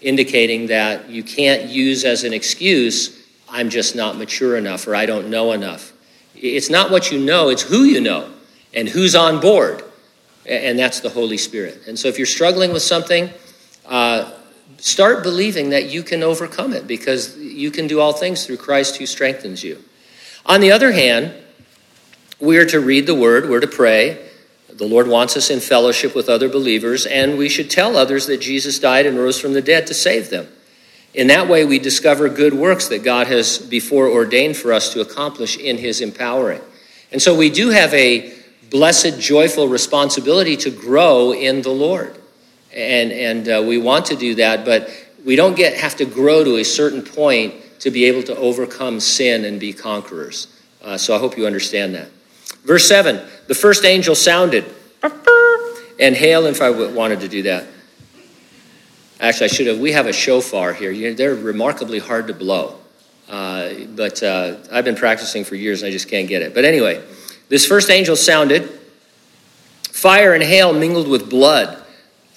indicating 0.00 0.66
that 0.66 1.08
you 1.08 1.22
can't 1.22 1.70
use 1.70 2.04
as 2.04 2.24
an 2.24 2.32
excuse, 2.32 3.26
I'm 3.48 3.70
just 3.70 3.96
not 3.96 4.16
mature 4.16 4.56
enough 4.56 4.86
or 4.86 4.94
I 4.94 5.06
don't 5.06 5.30
know 5.30 5.52
enough. 5.52 5.92
It's 6.34 6.70
not 6.70 6.90
what 6.90 7.10
you 7.10 7.18
know, 7.18 7.48
it's 7.48 7.62
who 7.62 7.84
you 7.84 8.00
know 8.00 8.30
and 8.74 8.88
who's 8.88 9.14
on 9.14 9.40
board. 9.40 9.84
And 10.46 10.78
that's 10.78 11.00
the 11.00 11.10
Holy 11.10 11.38
Spirit. 11.38 11.82
And 11.86 11.98
so 11.98 12.08
if 12.08 12.18
you're 12.18 12.26
struggling 12.26 12.72
with 12.72 12.82
something, 12.82 13.30
uh, 13.86 14.32
start 14.78 15.22
believing 15.22 15.70
that 15.70 15.90
you 15.90 16.02
can 16.02 16.22
overcome 16.22 16.72
it 16.72 16.86
because 16.86 17.36
you 17.36 17.70
can 17.70 17.86
do 17.86 18.00
all 18.00 18.12
things 18.12 18.46
through 18.46 18.56
Christ 18.56 18.96
who 18.96 19.06
strengthens 19.06 19.62
you. 19.62 19.82
On 20.46 20.60
the 20.60 20.72
other 20.72 20.92
hand, 20.92 21.34
we 22.40 22.56
are 22.56 22.66
to 22.66 22.80
read 22.80 23.06
the 23.06 23.14
word, 23.14 23.48
we're 23.48 23.60
to 23.60 23.66
pray. 23.66 24.24
The 24.68 24.86
Lord 24.86 25.08
wants 25.08 25.36
us 25.36 25.50
in 25.50 25.58
fellowship 25.58 26.14
with 26.14 26.28
other 26.28 26.48
believers, 26.48 27.04
and 27.04 27.36
we 27.36 27.48
should 27.48 27.68
tell 27.68 27.96
others 27.96 28.26
that 28.26 28.40
Jesus 28.40 28.78
died 28.78 29.06
and 29.06 29.18
rose 29.18 29.40
from 29.40 29.52
the 29.52 29.62
dead 29.62 29.88
to 29.88 29.94
save 29.94 30.30
them. 30.30 30.46
In 31.14 31.26
that 31.28 31.48
way, 31.48 31.64
we 31.64 31.80
discover 31.80 32.28
good 32.28 32.54
works 32.54 32.88
that 32.88 33.02
God 33.02 33.26
has 33.26 33.58
before 33.58 34.08
ordained 34.08 34.56
for 34.56 34.72
us 34.72 34.92
to 34.92 35.00
accomplish 35.00 35.56
in 35.56 35.78
His 35.78 36.00
empowering. 36.00 36.60
And 37.10 37.20
so 37.20 37.34
we 37.34 37.50
do 37.50 37.70
have 37.70 37.92
a 37.94 38.32
blessed, 38.70 39.18
joyful 39.18 39.66
responsibility 39.66 40.56
to 40.58 40.70
grow 40.70 41.32
in 41.32 41.62
the 41.62 41.70
Lord. 41.70 42.16
And, 42.72 43.12
and 43.12 43.48
uh, 43.48 43.64
we 43.66 43.78
want 43.78 44.06
to 44.06 44.16
do 44.16 44.34
that, 44.36 44.64
but 44.64 44.90
we 45.24 45.36
don't 45.36 45.56
get, 45.56 45.74
have 45.74 45.96
to 45.96 46.04
grow 46.04 46.44
to 46.44 46.56
a 46.56 46.64
certain 46.64 47.02
point 47.02 47.54
to 47.80 47.90
be 47.90 48.04
able 48.04 48.22
to 48.24 48.36
overcome 48.36 49.00
sin 49.00 49.44
and 49.44 49.58
be 49.58 49.72
conquerors. 49.72 50.48
Uh, 50.82 50.96
so 50.96 51.14
I 51.14 51.18
hope 51.18 51.36
you 51.36 51.46
understand 51.46 51.94
that. 51.94 52.08
Verse 52.64 52.86
7 52.86 53.20
The 53.46 53.54
first 53.54 53.84
angel 53.84 54.14
sounded, 54.14 54.64
and 56.00 56.14
hail, 56.14 56.46
if 56.46 56.60
I 56.60 56.70
wanted 56.70 57.20
to 57.20 57.28
do 57.28 57.42
that. 57.42 57.66
Actually, 59.20 59.44
I 59.46 59.48
should 59.48 59.66
have. 59.66 59.78
We 59.78 59.92
have 59.92 60.06
a 60.06 60.12
shofar 60.12 60.72
here. 60.72 61.14
they're 61.14 61.34
remarkably 61.34 61.98
hard 61.98 62.28
to 62.28 62.34
blow. 62.34 62.78
Uh, 63.28 63.74
but 63.94 64.22
uh, 64.22 64.56
I've 64.72 64.84
been 64.84 64.96
practicing 64.96 65.44
for 65.44 65.54
years 65.54 65.82
and 65.82 65.88
I 65.88 65.92
just 65.92 66.08
can't 66.08 66.28
get 66.28 66.40
it. 66.40 66.54
But 66.54 66.64
anyway, 66.64 67.02
this 67.48 67.66
first 67.66 67.90
angel 67.90 68.16
sounded. 68.16 68.70
Fire 69.90 70.32
and 70.32 70.42
hail 70.42 70.72
mingled 70.72 71.08
with 71.08 71.28
blood 71.28 71.77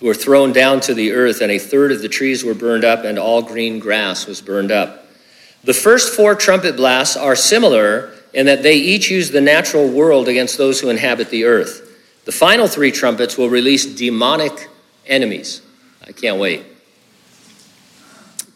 were 0.02 0.14
thrown 0.14 0.52
down 0.52 0.80
to 0.82 0.94
the 0.94 1.12
earth, 1.12 1.42
and 1.42 1.52
a 1.52 1.60
third 1.60 1.92
of 1.92 2.02
the 2.02 2.10
trees 2.10 2.44
were 2.44 2.54
burned 2.54 2.84
up, 2.84 3.04
and 3.04 3.20
all 3.20 3.42
green 3.42 3.80
grass 3.80 4.26
was 4.26 4.42
burned 4.42 4.72
up. 4.72 5.06
The 5.64 5.74
first 5.74 6.16
four 6.16 6.34
trumpet 6.36 6.76
blasts 6.76 7.16
are 7.16 7.36
similar 7.36 8.12
in 8.34 8.48
that 8.48 8.64
they 8.64 8.76
each 8.76 9.12
use 9.12 9.30
the 9.30 9.42
natural 9.42 9.88
world 9.88 10.28
against 10.28 10.58
those 10.58 10.80
who 10.80 10.90
inhabit 10.90 11.30
the 11.30 11.46
earth. 11.46 11.88
The 12.26 12.32
final 12.32 12.68
three 12.68 12.92
trumpets 12.92 13.38
will 13.38 13.50
release 13.50 13.86
demonic 13.86 14.70
enemies. 15.06 15.62
I 16.08 16.12
can't 16.12 16.40
wait 16.40 16.66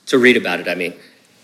to 0.07 0.17
read 0.17 0.37
about 0.37 0.59
it, 0.59 0.67
I 0.67 0.75
mean. 0.75 0.93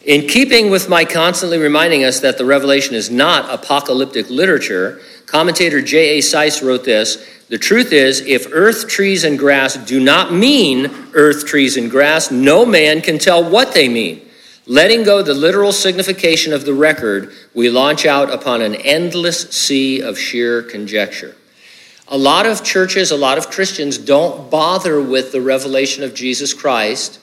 In 0.04 0.28
keeping 0.28 0.72
with 0.72 0.90
my 0.90 1.06
constantly 1.06 1.58
reminding 1.58 2.04
us 2.04 2.22
that 2.22 2.38
the 2.38 2.46
Revelation 2.46 2.96
is 2.96 3.12
not 3.12 3.54
apocalyptic 3.54 4.30
literature, 4.30 5.00
commentator 5.32 5.82
J.A. 5.82 6.20
Seiss 6.20 6.62
wrote 6.62 6.84
this 6.84 7.26
The 7.48 7.58
truth 7.58 7.94
is, 7.94 8.20
if 8.22 8.48
earth, 8.52 8.90
trees, 8.90 9.24
and 9.24 9.40
grass 9.40 9.78
do 9.78 10.00
not 10.00 10.34
mean 10.34 10.92
earth, 11.14 11.46
trees, 11.46 11.78
and 11.78 11.90
grass, 11.90 12.32
no 12.32 12.66
man 12.66 13.02
can 13.02 13.18
tell 13.18 13.50
what 13.50 13.74
they 13.74 13.88
mean. 13.88 14.22
Letting 14.68 15.04
go 15.04 15.24
the 15.24 15.34
literal 15.34 15.72
signification 15.72 16.54
of 16.54 16.66
the 16.66 16.74
record, 16.74 17.34
we 17.56 17.70
launch 17.70 18.06
out 18.06 18.30
upon 18.30 18.62
an 18.62 18.76
endless 18.76 19.50
sea 19.50 20.02
of 20.02 20.20
sheer 20.20 20.62
conjecture. 20.62 21.36
A 22.10 22.18
lot 22.18 22.46
of 22.46 22.64
churches, 22.64 23.12
a 23.12 23.18
lot 23.18 23.38
of 23.38 23.50
Christians 23.50 23.98
don't 23.98 24.52
bother 24.52 25.02
with 25.02 25.32
the 25.32 25.42
revelation 25.42 26.04
of 26.04 26.14
Jesus 26.14 26.54
Christ 26.54 27.20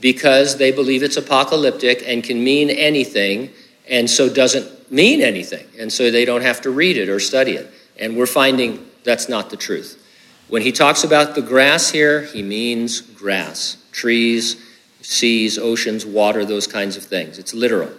because 0.00 0.56
they 0.56 0.72
believe 0.72 1.02
it's 1.02 1.18
apocalyptic 1.18 2.02
and 2.06 2.24
can 2.24 2.42
mean 2.42 2.70
anything, 2.70 3.50
and 3.86 4.08
so 4.08 4.32
doesn't 4.32 4.79
mean 4.90 5.22
anything. 5.22 5.66
And 5.78 5.92
so 5.92 6.10
they 6.10 6.24
don't 6.24 6.42
have 6.42 6.60
to 6.62 6.70
read 6.70 6.96
it 6.96 7.08
or 7.08 7.20
study 7.20 7.52
it. 7.52 7.72
And 7.98 8.16
we're 8.16 8.26
finding 8.26 8.86
that's 9.04 9.28
not 9.28 9.50
the 9.50 9.56
truth. 9.56 9.96
When 10.48 10.62
he 10.62 10.72
talks 10.72 11.04
about 11.04 11.34
the 11.34 11.42
grass 11.42 11.90
here, 11.90 12.22
he 12.22 12.42
means 12.42 13.00
grass, 13.00 13.76
trees, 13.92 14.60
seas, 15.00 15.58
oceans, 15.58 16.04
water, 16.04 16.44
those 16.44 16.66
kinds 16.66 16.96
of 16.96 17.04
things. 17.04 17.38
It's 17.38 17.54
literal. 17.54 17.90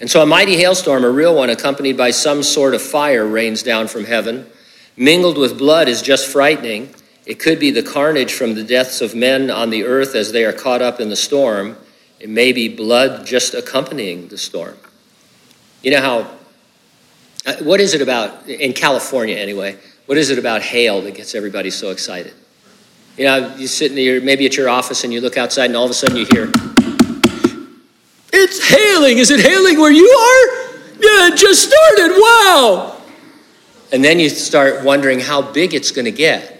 And 0.00 0.10
so 0.10 0.20
a 0.20 0.26
mighty 0.26 0.56
hailstorm, 0.56 1.04
a 1.04 1.10
real 1.10 1.34
one, 1.34 1.48
accompanied 1.48 1.96
by 1.96 2.10
some 2.10 2.42
sort 2.42 2.74
of 2.74 2.82
fire, 2.82 3.24
rains 3.24 3.62
down 3.62 3.88
from 3.88 4.04
heaven. 4.04 4.46
Mingled 4.96 5.38
with 5.38 5.56
blood 5.56 5.88
is 5.88 6.02
just 6.02 6.30
frightening. 6.30 6.94
It 7.24 7.38
could 7.38 7.58
be 7.58 7.70
the 7.70 7.82
carnage 7.82 8.32
from 8.32 8.54
the 8.54 8.64
deaths 8.64 9.00
of 9.00 9.14
men 9.14 9.50
on 9.50 9.70
the 9.70 9.84
earth 9.84 10.14
as 10.14 10.32
they 10.32 10.44
are 10.44 10.52
caught 10.52 10.82
up 10.82 11.00
in 11.00 11.08
the 11.08 11.16
storm. 11.16 11.76
It 12.20 12.28
may 12.28 12.52
be 12.52 12.68
blood 12.68 13.26
just 13.26 13.54
accompanying 13.54 14.28
the 14.28 14.38
storm. 14.38 14.76
You 15.82 15.90
know 15.92 16.00
how, 16.00 16.30
uh, 17.46 17.56
what 17.62 17.80
is 17.80 17.94
it 17.94 18.02
about, 18.02 18.48
in 18.48 18.72
California 18.72 19.36
anyway, 19.36 19.78
what 20.06 20.18
is 20.18 20.30
it 20.30 20.38
about 20.38 20.62
hail 20.62 21.00
that 21.02 21.14
gets 21.14 21.34
everybody 21.34 21.70
so 21.70 21.90
excited? 21.90 22.34
You 23.16 23.24
know, 23.24 23.54
you 23.56 23.66
sit 23.66 23.92
in 23.92 23.98
your, 23.98 24.20
maybe 24.20 24.46
at 24.46 24.56
your 24.56 24.68
office 24.68 25.04
and 25.04 25.12
you 25.12 25.20
look 25.20 25.36
outside 25.36 25.66
and 25.66 25.76
all 25.76 25.84
of 25.84 25.90
a 25.90 25.94
sudden 25.94 26.16
you 26.16 26.26
hear, 26.32 26.50
It's 28.32 28.68
hailing! 28.68 29.18
Is 29.18 29.30
it 29.30 29.40
hailing 29.40 29.78
where 29.78 29.92
you 29.92 30.06
are? 30.06 30.66
Yeah, 30.98 31.28
it 31.28 31.36
just 31.36 31.62
started! 31.62 32.16
Wow! 32.18 33.00
And 33.92 34.04
then 34.04 34.18
you 34.18 34.28
start 34.28 34.84
wondering 34.84 35.20
how 35.20 35.40
big 35.40 35.72
it's 35.72 35.90
going 35.90 36.04
to 36.06 36.12
get 36.12 36.56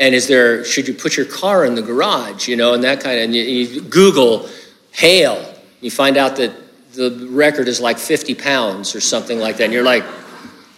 and 0.00 0.14
is 0.14 0.26
there 0.26 0.64
should 0.64 0.88
you 0.88 0.94
put 0.94 1.16
your 1.16 1.26
car 1.26 1.64
in 1.64 1.74
the 1.74 1.82
garage 1.82 2.48
you 2.48 2.56
know 2.56 2.74
and 2.74 2.82
that 2.82 3.00
kind 3.00 3.18
of 3.18 3.24
and 3.24 3.34
you, 3.34 3.42
you 3.42 3.80
google 3.82 4.48
hail 4.92 5.54
you 5.80 5.90
find 5.90 6.16
out 6.16 6.36
that 6.36 6.52
the 6.94 7.28
record 7.30 7.68
is 7.68 7.80
like 7.80 7.98
50 7.98 8.34
pounds 8.34 8.94
or 8.94 9.00
something 9.00 9.38
like 9.38 9.56
that 9.58 9.64
and 9.64 9.72
you're 9.72 9.84
like 9.84 10.04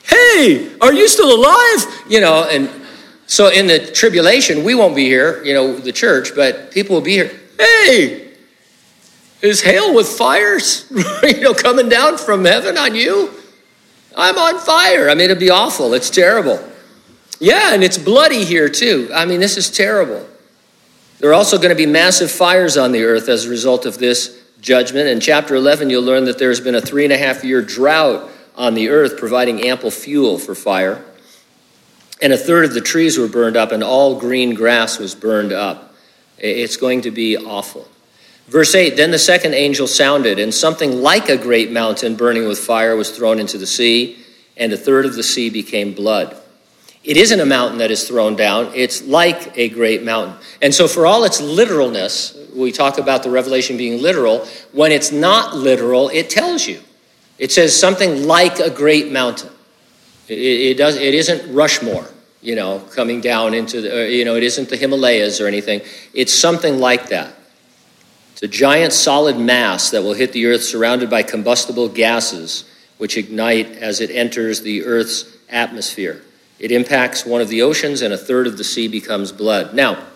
hey 0.04 0.70
are 0.80 0.92
you 0.92 1.08
still 1.08 1.34
alive? 1.34 2.04
You 2.08 2.20
know 2.20 2.48
and 2.50 2.70
so 3.26 3.48
in 3.48 3.66
the 3.66 3.90
tribulation 3.92 4.64
we 4.64 4.74
won't 4.74 4.96
be 4.96 5.04
here 5.04 5.42
you 5.44 5.54
know 5.54 5.76
the 5.76 5.92
church 5.92 6.34
but 6.34 6.70
people 6.70 6.94
will 6.94 7.02
be 7.02 7.12
here 7.12 7.30
hey 7.58 8.32
is 9.40 9.62
hail 9.62 9.94
with 9.94 10.08
fires 10.08 10.86
you 11.22 11.40
know 11.40 11.54
coming 11.54 11.88
down 11.88 12.16
from 12.18 12.44
heaven 12.44 12.76
on 12.78 12.94
you? 12.94 13.30
I'm 14.14 14.38
on 14.38 14.58
fire. 14.58 15.08
I 15.08 15.14
mean 15.14 15.24
it'd 15.24 15.38
be 15.38 15.50
awful. 15.50 15.94
It's 15.94 16.10
terrible. 16.10 16.62
Yeah, 17.42 17.74
and 17.74 17.82
it's 17.82 17.98
bloody 17.98 18.44
here 18.44 18.68
too. 18.68 19.10
I 19.12 19.26
mean, 19.26 19.40
this 19.40 19.56
is 19.56 19.68
terrible. 19.68 20.24
There 21.18 21.28
are 21.30 21.34
also 21.34 21.56
going 21.56 21.70
to 21.70 21.74
be 21.74 21.86
massive 21.86 22.30
fires 22.30 22.76
on 22.76 22.92
the 22.92 23.02
earth 23.02 23.28
as 23.28 23.46
a 23.46 23.50
result 23.50 23.84
of 23.84 23.98
this 23.98 24.41
judgment. 24.62 25.08
In 25.08 25.20
chapter 25.20 25.54
11, 25.54 25.90
you'll 25.90 26.02
learn 26.02 26.24
that 26.24 26.38
there's 26.38 26.60
been 26.60 26.76
a 26.76 26.80
three 26.80 27.04
and 27.04 27.12
a 27.12 27.18
half 27.18 27.44
year 27.44 27.60
drought 27.60 28.30
on 28.56 28.74
the 28.74 28.88
earth, 28.88 29.18
providing 29.18 29.62
ample 29.62 29.90
fuel 29.90 30.38
for 30.38 30.54
fire. 30.54 31.04
And 32.22 32.32
a 32.32 32.38
third 32.38 32.64
of 32.64 32.72
the 32.72 32.80
trees 32.80 33.18
were 33.18 33.26
burned 33.26 33.56
up, 33.56 33.72
and 33.72 33.82
all 33.82 34.18
green 34.18 34.54
grass 34.54 34.98
was 34.98 35.14
burned 35.14 35.52
up. 35.52 35.94
It's 36.38 36.76
going 36.76 37.02
to 37.02 37.10
be 37.10 37.36
awful. 37.36 37.88
Verse 38.46 38.74
8 38.74 38.96
Then 38.96 39.10
the 39.10 39.18
second 39.18 39.54
angel 39.54 39.88
sounded, 39.88 40.38
and 40.38 40.54
something 40.54 41.02
like 41.02 41.28
a 41.28 41.36
great 41.36 41.72
mountain 41.72 42.14
burning 42.14 42.46
with 42.46 42.58
fire 42.58 42.94
was 42.94 43.10
thrown 43.10 43.40
into 43.40 43.58
the 43.58 43.66
sea, 43.66 44.24
and 44.56 44.72
a 44.72 44.76
third 44.76 45.04
of 45.04 45.16
the 45.16 45.22
sea 45.22 45.50
became 45.50 45.92
blood. 45.92 46.36
It 47.02 47.16
isn't 47.16 47.40
a 47.40 47.46
mountain 47.46 47.78
that 47.78 47.90
is 47.90 48.06
thrown 48.06 48.36
down, 48.36 48.70
it's 48.74 49.02
like 49.02 49.58
a 49.58 49.68
great 49.68 50.04
mountain. 50.04 50.36
And 50.60 50.72
so, 50.72 50.86
for 50.86 51.04
all 51.04 51.24
its 51.24 51.40
literalness, 51.40 52.36
we 52.54 52.72
talk 52.72 52.98
about 52.98 53.22
the 53.22 53.30
revelation 53.30 53.76
being 53.76 54.00
literal. 54.02 54.46
When 54.72 54.92
it's 54.92 55.12
not 55.12 55.56
literal, 55.56 56.08
it 56.08 56.30
tells 56.30 56.66
you. 56.66 56.80
It 57.38 57.50
says 57.50 57.78
something 57.78 58.26
like 58.26 58.60
a 58.60 58.70
great 58.70 59.10
mountain. 59.10 59.50
It, 60.28 60.38
it, 60.38 60.74
does, 60.76 60.96
it 60.96 61.14
isn't 61.14 61.52
Rushmore, 61.52 62.08
you 62.40 62.54
know, 62.54 62.80
coming 62.94 63.20
down 63.20 63.54
into 63.54 63.80
the, 63.80 64.04
uh, 64.04 64.06
you 64.06 64.24
know, 64.24 64.36
it 64.36 64.42
isn't 64.42 64.68
the 64.68 64.76
Himalayas 64.76 65.40
or 65.40 65.46
anything. 65.46 65.80
It's 66.14 66.32
something 66.32 66.78
like 66.78 67.08
that. 67.08 67.34
It's 68.32 68.42
a 68.42 68.48
giant 68.48 68.92
solid 68.92 69.38
mass 69.38 69.90
that 69.90 70.02
will 70.02 70.14
hit 70.14 70.32
the 70.32 70.46
earth 70.46 70.62
surrounded 70.62 71.10
by 71.10 71.22
combustible 71.22 71.88
gases, 71.88 72.64
which 72.98 73.16
ignite 73.16 73.76
as 73.76 74.00
it 74.00 74.10
enters 74.10 74.62
the 74.62 74.84
earth's 74.84 75.24
atmosphere. 75.48 76.22
It 76.58 76.70
impacts 76.70 77.26
one 77.26 77.40
of 77.40 77.48
the 77.48 77.62
oceans, 77.62 78.02
and 78.02 78.14
a 78.14 78.18
third 78.18 78.46
of 78.46 78.56
the 78.56 78.64
sea 78.64 78.86
becomes 78.86 79.32
blood. 79.32 79.74
Now, 79.74 80.06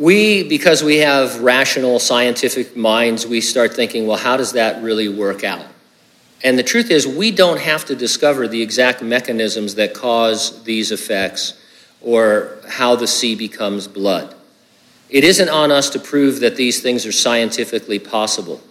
we, 0.00 0.44
because 0.44 0.82
we 0.82 0.96
have 0.96 1.42
rational 1.42 1.98
scientific 1.98 2.74
minds, 2.74 3.26
we 3.26 3.42
start 3.42 3.74
thinking, 3.74 4.06
well, 4.06 4.16
how 4.16 4.38
does 4.38 4.52
that 4.52 4.82
really 4.82 5.10
work 5.10 5.44
out? 5.44 5.66
And 6.42 6.58
the 6.58 6.62
truth 6.62 6.90
is, 6.90 7.06
we 7.06 7.30
don't 7.30 7.60
have 7.60 7.84
to 7.84 7.94
discover 7.94 8.48
the 8.48 8.62
exact 8.62 9.02
mechanisms 9.02 9.74
that 9.74 9.92
cause 9.92 10.64
these 10.64 10.90
effects 10.90 11.62
or 12.00 12.56
how 12.66 12.96
the 12.96 13.06
sea 13.06 13.34
becomes 13.34 13.86
blood. 13.86 14.34
It 15.10 15.22
isn't 15.22 15.50
on 15.50 15.70
us 15.70 15.90
to 15.90 15.98
prove 15.98 16.40
that 16.40 16.56
these 16.56 16.80
things 16.80 17.04
are 17.04 17.12
scientifically 17.12 17.98
possible 17.98 18.62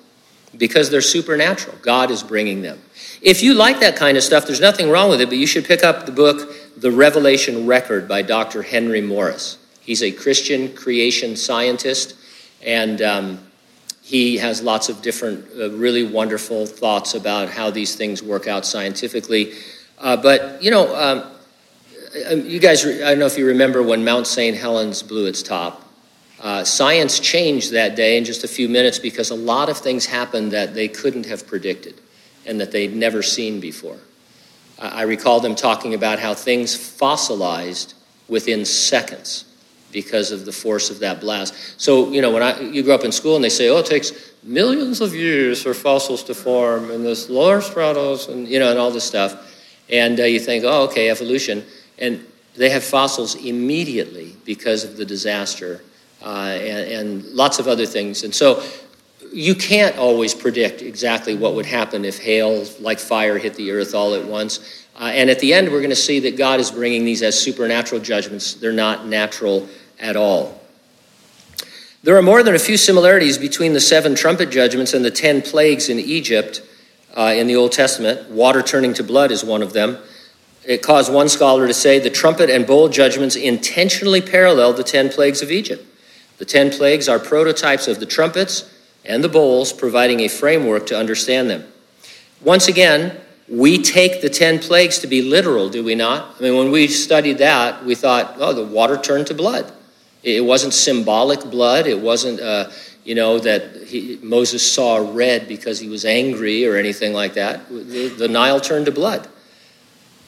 because 0.57 0.89
they're 0.89 0.99
supernatural. 0.99 1.77
God 1.83 2.09
is 2.09 2.23
bringing 2.23 2.63
them. 2.63 2.81
If 3.21 3.43
you 3.43 3.53
like 3.53 3.81
that 3.81 3.95
kind 3.95 4.17
of 4.17 4.23
stuff, 4.23 4.47
there's 4.47 4.59
nothing 4.59 4.89
wrong 4.89 5.11
with 5.11 5.21
it, 5.21 5.29
but 5.29 5.37
you 5.37 5.45
should 5.45 5.65
pick 5.65 5.83
up 5.83 6.07
the 6.07 6.11
book, 6.11 6.51
The 6.75 6.89
Revelation 6.89 7.67
Record 7.67 8.07
by 8.07 8.23
Dr. 8.23 8.63
Henry 8.63 9.01
Morris. 9.01 9.58
He's 9.89 10.03
a 10.03 10.11
Christian 10.11 10.75
creation 10.75 11.35
scientist, 11.35 12.13
and 12.61 13.01
um, 13.01 13.39
he 14.03 14.37
has 14.37 14.61
lots 14.61 14.87
of 14.87 15.01
different, 15.01 15.47
uh, 15.59 15.71
really 15.71 16.03
wonderful 16.03 16.67
thoughts 16.67 17.15
about 17.15 17.49
how 17.49 17.71
these 17.71 17.95
things 17.95 18.21
work 18.21 18.47
out 18.47 18.67
scientifically. 18.67 19.53
Uh, 19.97 20.15
but, 20.15 20.61
you 20.61 20.69
know, 20.69 20.95
um, 20.95 21.31
uh, 22.29 22.35
you 22.35 22.59
guys, 22.59 22.85
I 22.85 22.99
don't 22.99 23.17
know 23.17 23.25
if 23.25 23.35
you 23.35 23.47
remember 23.47 23.81
when 23.81 24.05
Mount 24.05 24.27
St. 24.27 24.55
Helens 24.55 25.01
blew 25.01 25.25
its 25.25 25.41
top. 25.41 25.83
Uh, 26.39 26.63
science 26.63 27.19
changed 27.19 27.71
that 27.71 27.95
day 27.95 28.15
in 28.15 28.25
just 28.25 28.43
a 28.43 28.47
few 28.47 28.69
minutes 28.69 28.99
because 28.99 29.31
a 29.31 29.35
lot 29.35 29.69
of 29.69 29.77
things 29.79 30.05
happened 30.05 30.51
that 30.51 30.75
they 30.75 30.87
couldn't 30.87 31.25
have 31.25 31.47
predicted 31.47 31.99
and 32.45 32.61
that 32.61 32.71
they'd 32.71 32.95
never 32.95 33.23
seen 33.23 33.59
before. 33.59 33.97
I 34.77 35.01
recall 35.01 35.39
them 35.39 35.55
talking 35.55 35.95
about 35.95 36.19
how 36.19 36.35
things 36.35 36.75
fossilized 36.75 37.95
within 38.27 38.65
seconds 38.65 39.45
because 39.91 40.31
of 40.31 40.45
the 40.45 40.51
force 40.51 40.89
of 40.89 40.99
that 40.99 41.19
blast. 41.19 41.53
So, 41.79 42.11
you 42.11 42.21
know, 42.21 42.31
when 42.31 42.43
I, 42.43 42.59
you 42.59 42.83
grow 42.83 42.95
up 42.95 43.03
in 43.03 43.11
school 43.11 43.35
and 43.35 43.43
they 43.43 43.49
say, 43.49 43.69
oh, 43.69 43.79
it 43.79 43.85
takes 43.85 44.11
millions 44.43 45.01
of 45.01 45.13
years 45.13 45.63
for 45.63 45.73
fossils 45.73 46.23
to 46.23 46.33
form 46.33 46.91
and 46.91 47.05
this 47.05 47.29
lower 47.29 47.59
stratos 47.59 48.29
and, 48.29 48.47
you 48.47 48.59
know, 48.59 48.69
and 48.69 48.79
all 48.79 48.91
this 48.91 49.03
stuff. 49.03 49.55
And 49.89 50.19
uh, 50.19 50.23
you 50.23 50.39
think, 50.39 50.63
oh, 50.63 50.83
okay, 50.83 51.09
evolution. 51.09 51.65
And 51.97 52.25
they 52.55 52.69
have 52.69 52.83
fossils 52.83 53.35
immediately 53.35 54.35
because 54.45 54.83
of 54.83 54.97
the 54.97 55.05
disaster 55.05 55.81
uh, 56.21 56.57
and, 56.59 56.91
and 56.91 57.25
lots 57.25 57.59
of 57.59 57.67
other 57.67 57.85
things. 57.85 58.23
And 58.23 58.33
so 58.33 58.63
you 59.31 59.55
can't 59.55 59.97
always 59.97 60.33
predict 60.33 60.81
exactly 60.81 61.35
what 61.35 61.53
would 61.53 61.65
happen 61.65 62.05
if 62.05 62.19
hail 62.19 62.65
like 62.79 62.99
fire 62.99 63.37
hit 63.37 63.55
the 63.55 63.71
earth 63.71 63.93
all 63.93 64.13
at 64.13 64.25
once. 64.25 64.87
Uh, 64.99 65.03
and 65.05 65.29
at 65.29 65.39
the 65.39 65.53
end, 65.53 65.71
we're 65.71 65.79
going 65.79 65.89
to 65.89 65.95
see 65.95 66.19
that 66.19 66.37
God 66.37 66.59
is 66.59 66.71
bringing 66.71 67.05
these 67.05 67.23
as 67.23 67.39
supernatural 67.39 68.01
judgments. 68.01 68.55
They're 68.55 68.73
not 68.73 69.07
natural 69.07 69.69
at 69.97 70.17
all. 70.17 70.61
There 72.03 72.17
are 72.17 72.21
more 72.21 72.43
than 72.43 72.53
a 72.55 72.59
few 72.59 72.77
similarities 72.77 73.37
between 73.37 73.73
the 73.73 73.79
seven 73.79 74.13
trumpet 74.15 74.49
judgments 74.51 74.93
and 74.93 75.03
the 75.03 75.11
ten 75.11 75.41
plagues 75.41 75.89
in 75.89 75.99
Egypt 75.99 76.61
uh, 77.15 77.33
in 77.35 77.47
the 77.47 77.55
Old 77.55 77.71
Testament. 77.71 78.29
Water 78.29 78.61
turning 78.61 78.93
to 78.95 79.03
blood 79.03 79.31
is 79.31 79.43
one 79.43 79.61
of 79.61 79.73
them. 79.73 79.97
It 80.65 80.81
caused 80.81 81.11
one 81.11 81.29
scholar 81.29 81.67
to 81.67 81.73
say 81.73 81.99
the 81.99 82.09
trumpet 82.09 82.49
and 82.49 82.67
bowl 82.67 82.89
judgments 82.89 83.35
intentionally 83.35 84.21
parallel 84.21 84.73
the 84.73 84.83
ten 84.83 85.09
plagues 85.09 85.41
of 85.41 85.51
Egypt. 85.51 85.85
The 86.37 86.45
ten 86.45 86.71
plagues 86.71 87.09
are 87.09 87.19
prototypes 87.19 87.87
of 87.87 87.99
the 87.99 88.05
trumpets 88.05 88.73
and 89.05 89.23
the 89.23 89.29
bowls, 89.29 89.73
providing 89.73 90.19
a 90.21 90.27
framework 90.27 90.85
to 90.87 90.97
understand 90.97 91.49
them. 91.49 91.65
Once 92.41 92.67
again, 92.67 93.17
we 93.51 93.81
take 93.81 94.21
the 94.21 94.29
10 94.29 94.59
plagues 94.59 94.99
to 94.99 95.07
be 95.07 95.21
literal, 95.21 95.69
do 95.69 95.83
we 95.83 95.95
not? 95.95 96.35
I 96.39 96.43
mean, 96.43 96.57
when 96.57 96.71
we 96.71 96.87
studied 96.87 97.39
that, 97.39 97.83
we 97.83 97.95
thought, 97.95 98.35
oh, 98.37 98.53
the 98.53 98.65
water 98.65 98.97
turned 98.97 99.27
to 99.27 99.33
blood. 99.33 99.71
It 100.21 100.43
wasn't 100.43 100.73
symbolic 100.73 101.49
blood. 101.49 101.87
It 101.87 101.99
wasn't, 101.99 102.39
uh, 102.41 102.69
you 103.03 103.15
know, 103.15 103.39
that 103.39 103.87
he, 103.87 104.19
Moses 104.21 104.69
saw 104.69 104.97
red 104.97 105.47
because 105.47 105.79
he 105.79 105.87
was 105.87 106.05
angry 106.05 106.67
or 106.67 106.75
anything 106.75 107.13
like 107.13 107.35
that. 107.35 107.67
The, 107.69 108.09
the 108.09 108.27
Nile 108.27 108.59
turned 108.59 108.85
to 108.85 108.91
blood. 108.91 109.27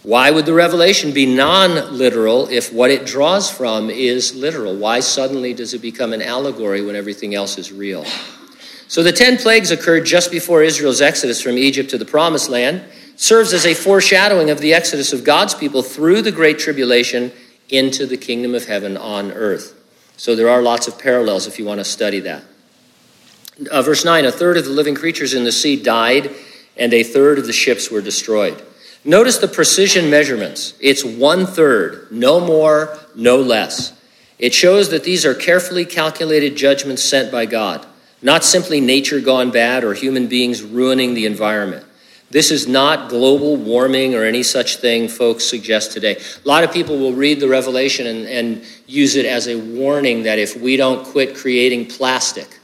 Why 0.03 0.31
would 0.31 0.47
the 0.47 0.53
revelation 0.53 1.13
be 1.13 1.27
non 1.27 1.95
literal 1.95 2.47
if 2.47 2.73
what 2.73 2.89
it 2.89 3.05
draws 3.05 3.51
from 3.51 3.91
is 3.91 4.33
literal? 4.33 4.75
Why 4.75 4.99
suddenly 4.99 5.53
does 5.53 5.75
it 5.75 5.81
become 5.81 6.11
an 6.13 6.23
allegory 6.23 6.81
when 6.81 6.95
everything 6.95 7.35
else 7.35 7.59
is 7.59 7.71
real? 7.71 8.03
So 8.87 9.03
the 9.03 9.11
10 9.11 9.37
plagues 9.37 9.69
occurred 9.69 10.05
just 10.05 10.31
before 10.31 10.63
Israel's 10.63 11.01
exodus 11.01 11.39
from 11.39 11.57
Egypt 11.57 11.91
to 11.91 11.97
the 11.99 12.05
promised 12.05 12.49
land, 12.49 12.83
serves 13.21 13.53
as 13.53 13.67
a 13.67 13.75
foreshadowing 13.75 14.49
of 14.49 14.57
the 14.59 14.73
exodus 14.73 15.13
of 15.13 15.23
God's 15.23 15.53
people 15.53 15.83
through 15.83 16.23
the 16.23 16.31
great 16.31 16.57
tribulation 16.57 17.31
into 17.69 18.07
the 18.07 18.17
kingdom 18.17 18.55
of 18.55 18.65
heaven 18.65 18.97
on 18.97 19.31
earth. 19.31 19.79
So 20.17 20.35
there 20.35 20.49
are 20.49 20.63
lots 20.63 20.87
of 20.87 20.97
parallels 20.97 21.45
if 21.45 21.59
you 21.59 21.65
want 21.65 21.79
to 21.79 21.85
study 21.85 22.21
that. 22.21 22.43
Uh, 23.69 23.83
verse 23.83 24.03
9 24.03 24.25
A 24.25 24.31
third 24.31 24.57
of 24.57 24.65
the 24.65 24.71
living 24.71 24.95
creatures 24.95 25.35
in 25.35 25.43
the 25.43 25.51
sea 25.51 25.81
died, 25.81 26.31
and 26.75 26.91
a 26.93 27.03
third 27.03 27.37
of 27.37 27.45
the 27.45 27.53
ships 27.53 27.91
were 27.91 28.01
destroyed. 28.01 28.59
Notice 29.05 29.37
the 29.37 29.47
precision 29.47 30.09
measurements. 30.09 30.73
It's 30.79 31.03
one 31.03 31.45
third, 31.45 32.11
no 32.11 32.39
more, 32.39 32.97
no 33.15 33.37
less. 33.37 33.93
It 34.39 34.53
shows 34.55 34.89
that 34.89 35.03
these 35.03 35.25
are 35.25 35.35
carefully 35.35 35.85
calculated 35.85 36.55
judgments 36.55 37.03
sent 37.03 37.31
by 37.31 37.45
God 37.45 37.85
not 38.21 38.43
simply 38.43 38.79
nature 38.81 39.19
gone 39.19 39.51
bad 39.51 39.83
or 39.83 39.93
human 39.93 40.27
beings 40.27 40.61
ruining 40.61 41.13
the 41.13 41.25
environment. 41.25 41.85
This 42.31 42.49
is 42.49 42.65
not 42.65 43.09
global 43.09 43.57
warming 43.57 44.15
or 44.15 44.23
any 44.23 44.41
such 44.41 44.77
thing 44.77 45.09
folks 45.09 45.43
suggest 45.43 45.91
today. 45.91 46.15
A 46.15 46.47
lot 46.47 46.63
of 46.63 46.71
people 46.71 46.97
will 46.97 47.13
read 47.13 47.41
the 47.41 47.49
Revelation 47.49 48.07
and, 48.07 48.25
and 48.25 48.65
use 48.87 49.17
it 49.17 49.25
as 49.25 49.49
a 49.49 49.55
warning 49.55 50.23
that 50.23 50.39
if 50.39 50.55
we 50.55 50.77
don't 50.77 51.05
quit 51.05 51.35
creating 51.35 51.87
plastic, 51.87 52.59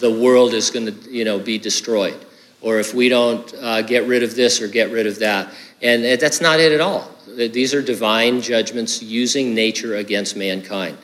the 0.00 0.12
world 0.12 0.52
is 0.52 0.70
going 0.70 0.86
to 0.86 1.10
you 1.10 1.24
know, 1.24 1.38
be 1.38 1.56
destroyed. 1.56 2.26
Or 2.60 2.78
if 2.78 2.92
we 2.92 3.08
don't 3.08 3.52
uh, 3.54 3.82
get 3.82 4.06
rid 4.06 4.22
of 4.22 4.34
this 4.36 4.60
or 4.60 4.68
get 4.68 4.90
rid 4.90 5.06
of 5.06 5.20
that. 5.20 5.50
And 5.80 6.04
that's 6.20 6.42
not 6.42 6.60
it 6.60 6.72
at 6.72 6.80
all. 6.82 7.10
These 7.26 7.72
are 7.72 7.80
divine 7.80 8.42
judgments 8.42 9.02
using 9.02 9.54
nature 9.54 9.96
against 9.96 10.36
mankind. 10.36 10.98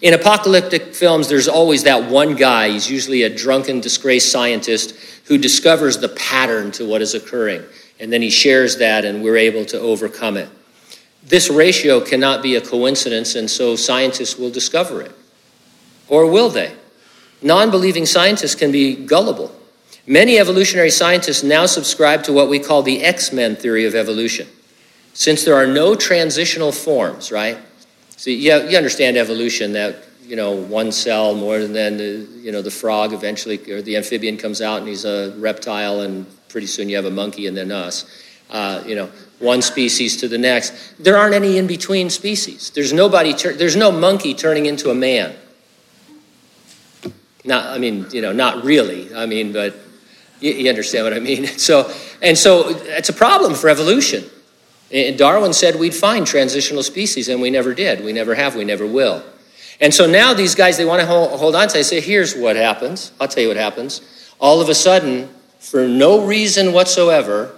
In 0.00 0.14
apocalyptic 0.14 0.94
films, 0.94 1.28
there's 1.28 1.48
always 1.48 1.84
that 1.84 2.10
one 2.10 2.34
guy, 2.34 2.70
he's 2.70 2.90
usually 2.90 3.22
a 3.22 3.34
drunken, 3.34 3.80
disgraced 3.80 4.32
scientist, 4.32 4.96
who 5.26 5.38
discovers 5.38 5.98
the 5.98 6.08
pattern 6.08 6.72
to 6.72 6.84
what 6.86 7.02
is 7.02 7.14
occurring. 7.14 7.62
And 8.00 8.12
then 8.12 8.22
he 8.22 8.30
shares 8.30 8.78
that, 8.78 9.04
and 9.04 9.22
we're 9.22 9.36
able 9.36 9.64
to 9.66 9.78
overcome 9.78 10.36
it. 10.36 10.48
This 11.22 11.48
ratio 11.48 12.00
cannot 12.00 12.42
be 12.42 12.56
a 12.56 12.60
coincidence, 12.60 13.36
and 13.36 13.48
so 13.48 13.76
scientists 13.76 14.36
will 14.36 14.50
discover 14.50 15.02
it. 15.02 15.12
Or 16.08 16.26
will 16.26 16.48
they? 16.48 16.74
Non 17.40 17.70
believing 17.70 18.06
scientists 18.06 18.54
can 18.54 18.72
be 18.72 18.96
gullible. 18.96 19.54
Many 20.06 20.38
evolutionary 20.38 20.90
scientists 20.90 21.44
now 21.44 21.66
subscribe 21.66 22.24
to 22.24 22.32
what 22.32 22.48
we 22.48 22.58
call 22.58 22.82
the 22.82 23.02
X 23.04 23.32
Men 23.32 23.54
theory 23.54 23.84
of 23.84 23.94
evolution. 23.94 24.48
Since 25.14 25.44
there 25.44 25.54
are 25.54 25.66
no 25.66 25.94
transitional 25.94 26.72
forms, 26.72 27.30
right? 27.30 27.58
So 28.22 28.30
you, 28.30 28.54
you 28.68 28.76
understand 28.76 29.16
evolution 29.16 29.72
that 29.72 30.04
you 30.22 30.36
know 30.36 30.52
one 30.52 30.92
cell 30.92 31.34
more 31.34 31.58
than 31.58 31.72
then 31.72 31.96
the, 31.96 32.24
you 32.40 32.52
know 32.52 32.62
the 32.62 32.70
frog 32.70 33.12
eventually 33.12 33.58
or 33.68 33.82
the 33.82 33.96
amphibian 33.96 34.36
comes 34.36 34.62
out 34.62 34.78
and 34.78 34.86
he's 34.86 35.04
a 35.04 35.34
reptile 35.38 36.02
and 36.02 36.24
pretty 36.48 36.68
soon 36.68 36.88
you 36.88 36.94
have 36.94 37.04
a 37.04 37.10
monkey 37.10 37.48
and 37.48 37.56
then 37.56 37.72
us. 37.72 38.04
Uh, 38.48 38.80
you 38.86 38.94
know 38.94 39.10
one 39.40 39.60
species 39.60 40.18
to 40.18 40.28
the 40.28 40.38
next. 40.38 40.72
There 41.00 41.18
aren't 41.18 41.34
any 41.34 41.58
in 41.58 41.66
between 41.66 42.10
species. 42.10 42.70
There's 42.70 42.92
nobody. 42.92 43.34
Tur- 43.34 43.54
there's 43.54 43.74
no 43.74 43.90
monkey 43.90 44.34
turning 44.34 44.66
into 44.66 44.90
a 44.90 44.94
man. 44.94 45.34
Not 47.44 47.74
I 47.74 47.78
mean 47.78 48.06
you 48.12 48.22
know 48.22 48.30
not 48.30 48.62
really. 48.62 49.12
I 49.12 49.26
mean 49.26 49.52
but 49.52 49.74
you, 50.38 50.52
you 50.52 50.68
understand 50.68 51.02
what 51.02 51.12
I 51.12 51.18
mean. 51.18 51.44
So 51.58 51.92
and 52.22 52.38
so 52.38 52.68
it's 52.68 53.08
a 53.08 53.14
problem 53.14 53.56
for 53.56 53.68
evolution. 53.68 54.22
And 54.92 55.16
Darwin 55.16 55.52
said 55.52 55.76
we'd 55.76 55.94
find 55.94 56.26
transitional 56.26 56.82
species, 56.82 57.28
and 57.28 57.40
we 57.40 57.50
never 57.50 57.72
did. 57.72 58.04
We 58.04 58.12
never 58.12 58.34
have, 58.34 58.54
we 58.54 58.64
never 58.64 58.86
will. 58.86 59.24
And 59.80 59.92
so 59.92 60.06
now 60.06 60.34
these 60.34 60.54
guys, 60.54 60.76
they 60.76 60.84
want 60.84 61.00
to 61.00 61.06
hold, 61.06 61.38
hold 61.40 61.56
on 61.56 61.68
to 61.68 61.78
I 61.78 61.82
say, 61.82 62.00
here's 62.00 62.36
what 62.36 62.56
happens. 62.56 63.12
I'll 63.20 63.26
tell 63.26 63.42
you 63.42 63.48
what 63.48 63.56
happens. 63.56 64.02
All 64.38 64.60
of 64.60 64.68
a 64.68 64.74
sudden, 64.74 65.28
for 65.58 65.88
no 65.88 66.26
reason 66.26 66.72
whatsoever, 66.72 67.54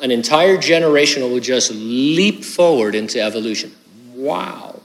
an 0.00 0.10
entire 0.10 0.56
generation 0.56 1.22
will 1.22 1.40
just 1.40 1.70
leap 1.72 2.44
forward 2.44 2.94
into 2.94 3.20
evolution. 3.20 3.72
Wow. 4.14 4.80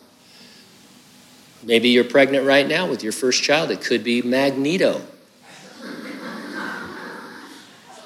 Maybe 1.64 1.90
you're 1.90 2.04
pregnant 2.04 2.46
right 2.46 2.68
now 2.68 2.88
with 2.88 3.04
your 3.04 3.12
first 3.12 3.44
child. 3.44 3.72
It 3.72 3.82
could 3.82 4.04
be 4.04 4.22
Magneto. 4.22 5.02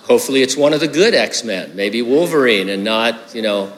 Hopefully, 0.05 0.41
it's 0.43 0.55
one 0.55 0.73
of 0.73 0.79
the 0.79 0.87
good 0.87 1.13
X 1.13 1.43
Men, 1.43 1.75
maybe 1.75 2.01
Wolverine, 2.01 2.69
and 2.69 2.83
not, 2.83 3.33
you 3.33 3.41
know, 3.41 3.73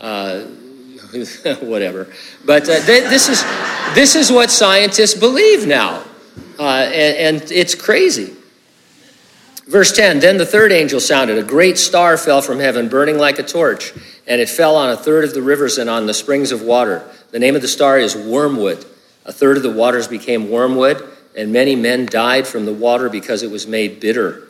uh, 0.00 0.40
whatever. 1.60 2.12
But 2.44 2.64
uh, 2.64 2.80
this, 2.84 3.28
is, 3.28 3.42
this 3.94 4.16
is 4.16 4.30
what 4.32 4.50
scientists 4.50 5.14
believe 5.14 5.66
now, 5.66 6.02
uh, 6.58 6.62
and, 6.62 7.40
and 7.40 7.52
it's 7.52 7.74
crazy. 7.74 8.34
Verse 9.68 9.92
10 9.92 10.18
Then 10.18 10.36
the 10.36 10.46
third 10.46 10.72
angel 10.72 10.98
sounded. 10.98 11.38
A 11.38 11.42
great 11.42 11.78
star 11.78 12.16
fell 12.16 12.42
from 12.42 12.58
heaven, 12.58 12.88
burning 12.88 13.18
like 13.18 13.38
a 13.38 13.44
torch, 13.44 13.92
and 14.26 14.40
it 14.40 14.48
fell 14.48 14.76
on 14.76 14.90
a 14.90 14.96
third 14.96 15.24
of 15.24 15.32
the 15.32 15.42
rivers 15.42 15.78
and 15.78 15.88
on 15.88 16.06
the 16.06 16.14
springs 16.14 16.50
of 16.50 16.62
water. 16.62 17.08
The 17.30 17.38
name 17.38 17.54
of 17.54 17.62
the 17.62 17.68
star 17.68 17.98
is 17.98 18.16
Wormwood. 18.16 18.84
A 19.26 19.32
third 19.32 19.58
of 19.58 19.62
the 19.62 19.70
waters 19.70 20.08
became 20.08 20.50
wormwood, 20.50 21.06
and 21.36 21.52
many 21.52 21.76
men 21.76 22.06
died 22.06 22.46
from 22.46 22.64
the 22.64 22.72
water 22.72 23.10
because 23.10 23.42
it 23.42 23.50
was 23.50 23.66
made 23.66 24.00
bitter. 24.00 24.47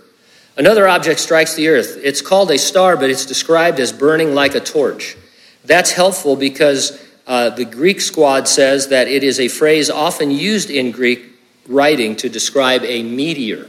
Another 0.59 0.88
object 0.88 1.21
strikes 1.21 1.55
the 1.55 1.68
earth. 1.68 2.01
It's 2.03 2.21
called 2.21 2.51
a 2.51 2.59
star, 2.59 2.97
but 2.97 3.11
it's 3.11 3.25
described 3.25 3.79
as 3.79 3.92
burning 3.92 4.35
like 4.35 4.57
a 4.57 4.61
torch. 4.61 5.16
That's 5.64 5.92
helpful 5.92 6.35
because 6.35 7.01
uh, 7.29 7.51
the 7.51 7.64
Greek 7.64 8.01
squad 8.01 8.49
says 8.49 8.88
that 8.88 9.07
it 9.07 9.23
is 9.23 9.38
a 9.38 9.47
phrase 9.47 9.88
often 9.88 10.33
used 10.33 10.68
in 10.68 10.90
Greek 10.90 11.27
writing 11.68 12.16
to 12.16 12.29
describe 12.29 12.83
a 12.83 13.05
meteor. 13.05 13.68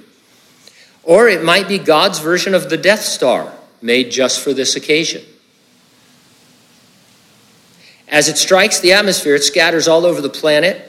Or 1.03 1.27
it 1.27 1.43
might 1.43 1.67
be 1.67 1.77
God's 1.77 2.17
version 2.17 2.55
of 2.55 2.71
the 2.71 2.77
Death 2.77 3.01
Star, 3.01 3.53
made 3.83 4.09
just 4.09 4.43
for 4.43 4.53
this 4.53 4.75
occasion. 4.75 5.23
As 8.07 8.27
it 8.29 8.37
strikes 8.39 8.79
the 8.79 8.93
atmosphere, 8.93 9.35
it 9.35 9.43
scatters 9.43 9.87
all 9.87 10.07
over 10.07 10.21
the 10.21 10.29
planet 10.29 10.85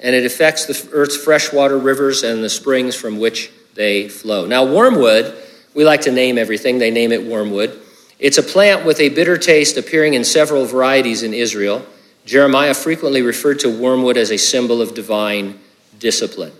and 0.00 0.14
it 0.14 0.24
affects 0.24 0.64
the 0.64 0.88
earth's 0.92 1.16
freshwater 1.16 1.76
rivers 1.76 2.22
and 2.22 2.42
the 2.42 2.48
springs 2.48 2.96
from 2.96 3.18
which 3.18 3.52
they 3.74 4.08
flow. 4.08 4.46
Now, 4.46 4.64
wormwood, 4.64 5.36
we 5.74 5.84
like 5.84 6.02
to 6.02 6.12
name 6.12 6.38
everything, 6.38 6.78
they 6.78 6.90
name 6.90 7.12
it 7.12 7.24
wormwood. 7.24 7.80
It's 8.18 8.38
a 8.38 8.42
plant 8.42 8.84
with 8.84 9.00
a 9.00 9.08
bitter 9.08 9.36
taste 9.36 9.76
appearing 9.76 10.14
in 10.14 10.24
several 10.24 10.64
varieties 10.64 11.22
in 11.22 11.34
Israel. 11.34 11.84
Jeremiah 12.24 12.74
frequently 12.74 13.22
referred 13.22 13.58
to 13.60 13.68
wormwood 13.68 14.16
as 14.16 14.30
a 14.30 14.36
symbol 14.36 14.80
of 14.80 14.94
divine 14.94 15.58
discipline. 15.98 16.52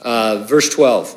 Uh, 0.00 0.44
verse 0.48 0.70
12 0.70 1.16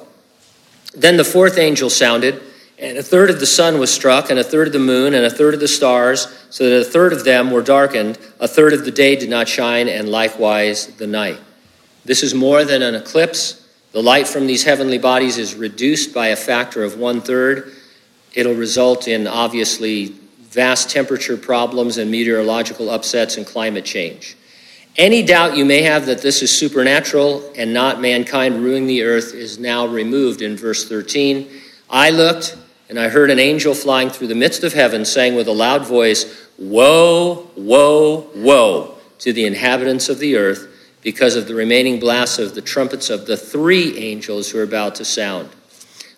Then 0.96 1.18
the 1.18 1.24
fourth 1.24 1.58
angel 1.58 1.90
sounded, 1.90 2.42
and 2.78 2.98
a 2.98 3.04
third 3.04 3.30
of 3.30 3.40
the 3.40 3.46
sun 3.46 3.80
was 3.80 3.94
struck, 3.94 4.30
and 4.30 4.38
a 4.38 4.44
third 4.44 4.68
of 4.68 4.74
the 4.74 4.80
moon, 4.80 5.14
and 5.14 5.26
a 5.26 5.30
third 5.30 5.54
of 5.54 5.62
the 5.62 5.68
stars, 5.68 6.28
so 6.50 6.70
that 6.70 6.82
a 6.82 6.84
third 6.84 7.14
of 7.14 7.24
them 7.24 7.52
were 7.52 7.62
darkened, 7.62 8.18
a 8.42 8.48
third 8.48 8.74
of 8.74 8.84
the 8.84 8.92
day 8.92 9.16
did 9.16 9.30
not 9.30 9.48
shine, 9.48 9.88
and 9.88 10.10
likewise 10.10 10.88
the 10.88 11.08
night. 11.08 11.40
This 12.04 12.24
is 12.24 12.36
more 12.36 12.66
than 12.66 12.82
an 12.82 12.96
eclipse. 12.96 13.63
The 13.94 14.02
light 14.02 14.28
from 14.28 14.48
these 14.48 14.64
heavenly 14.64 14.98
bodies 14.98 15.38
is 15.38 15.54
reduced 15.54 16.16
by 16.16 16.30
a 16.30 16.36
factor 16.36 16.84
of 16.84 16.98
one 16.98 17.22
third. 17.22 17.74
It'll 18.34 18.56
result 18.56 19.08
in 19.08 19.28
obviously 19.28 20.16
vast 20.40 20.90
temperature 20.90 21.38
problems 21.38 22.00
and 22.00 22.10
meteorological 22.10 22.90
upsets 22.90 23.38
and 23.38 23.46
climate 23.46 23.86
change. 23.86 24.36
Any 24.98 25.22
doubt 25.22 25.56
you 25.56 25.64
may 25.64 25.84
have 25.84 26.08
that 26.08 26.24
this 26.24 26.42
is 26.42 26.56
supernatural 26.56 27.54
and 27.56 27.72
not 27.72 28.02
mankind 28.02 28.64
ruining 28.64 28.88
the 28.88 29.04
earth 29.04 29.36
is 29.36 29.60
now 29.60 29.86
removed 29.86 30.42
in 30.42 30.58
verse 30.58 30.90
13. 30.90 31.48
I 31.88 32.10
looked, 32.10 32.58
and 32.90 33.00
I 33.00 33.10
heard 33.10 33.30
an 33.30 33.40
angel 33.40 33.76
flying 33.76 34.10
through 34.10 34.28
the 34.28 34.36
midst 34.36 34.64
of 34.64 34.74
heaven, 34.74 35.06
saying 35.06 35.36
with 35.36 35.48
a 35.48 35.52
loud 35.52 35.86
voice, 35.86 36.48
Woe, 36.58 37.48
woe, 37.56 38.28
woe 38.36 38.98
to 39.20 39.34
the 39.34 39.46
inhabitants 39.46 40.10
of 40.10 40.18
the 40.18 40.36
earth, 40.36 40.68
because 41.04 41.36
of 41.36 41.48
the 41.48 41.56
remaining 41.56 42.00
blasts 42.00 42.40
of 42.40 42.56
the 42.56 42.62
trumpets 42.62 43.10
of 43.10 43.26
the 43.26 43.38
three 43.38 43.98
angels 43.98 44.50
who 44.50 44.60
are 44.60 44.64
about 44.64 44.96
to 44.96 45.06
sound. 45.06 45.50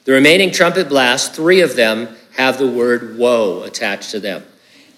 The 0.05 0.13
remaining 0.13 0.51
trumpet 0.51 0.89
blasts, 0.89 1.35
three 1.35 1.61
of 1.61 1.75
them 1.75 2.15
have 2.37 2.57
the 2.57 2.69
word 2.69 3.17
woe 3.17 3.63
attached 3.63 4.11
to 4.11 4.19
them. 4.19 4.43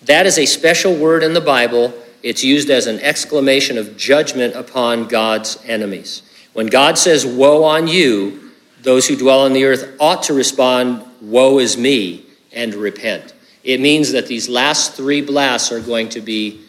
That 0.03 0.25
is 0.25 0.37
a 0.37 0.45
special 0.45 0.95
word 0.95 1.23
in 1.23 1.33
the 1.33 1.41
Bible 1.41 1.93
it's 2.27 2.43
used 2.43 2.69
as 2.69 2.87
an 2.87 2.99
exclamation 2.99 3.77
of 3.77 3.95
judgment 3.95 4.53
upon 4.53 5.07
God's 5.07 5.57
enemies. 5.65 6.23
When 6.51 6.67
God 6.67 6.97
says, 6.97 7.25
Woe 7.25 7.63
on 7.63 7.87
you, 7.87 8.51
those 8.81 9.07
who 9.07 9.15
dwell 9.15 9.45
on 9.45 9.53
the 9.53 9.63
earth 9.63 9.95
ought 9.97 10.23
to 10.23 10.33
respond, 10.33 11.05
Woe 11.21 11.59
is 11.59 11.77
me, 11.77 12.25
and 12.51 12.75
repent. 12.75 13.33
It 13.63 13.79
means 13.79 14.11
that 14.11 14.27
these 14.27 14.49
last 14.49 14.93
three 14.93 15.21
blasts 15.21 15.71
are 15.71 15.79
going 15.79 16.09
to 16.09 16.19
be 16.19 16.59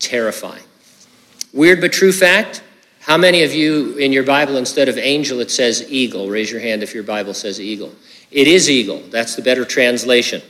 terrifying. 0.00 0.63
Weird 1.54 1.80
but 1.80 1.94
true 1.94 2.12
fact 2.12 2.62
how 3.04 3.18
many 3.18 3.42
of 3.42 3.52
you 3.52 3.98
in 3.98 4.12
your 4.12 4.22
Bible, 4.22 4.56
instead 4.56 4.88
of 4.88 4.96
angel, 4.96 5.40
it 5.40 5.50
says 5.50 5.84
eagle? 5.90 6.30
Raise 6.30 6.50
your 6.50 6.62
hand 6.62 6.82
if 6.82 6.94
your 6.94 7.02
Bible 7.02 7.34
says 7.34 7.60
eagle. 7.60 7.94
It 8.30 8.48
is 8.48 8.70
eagle. 8.70 9.00
That's 9.10 9.36
the 9.36 9.42
better 9.42 9.66
translation. 9.66 10.40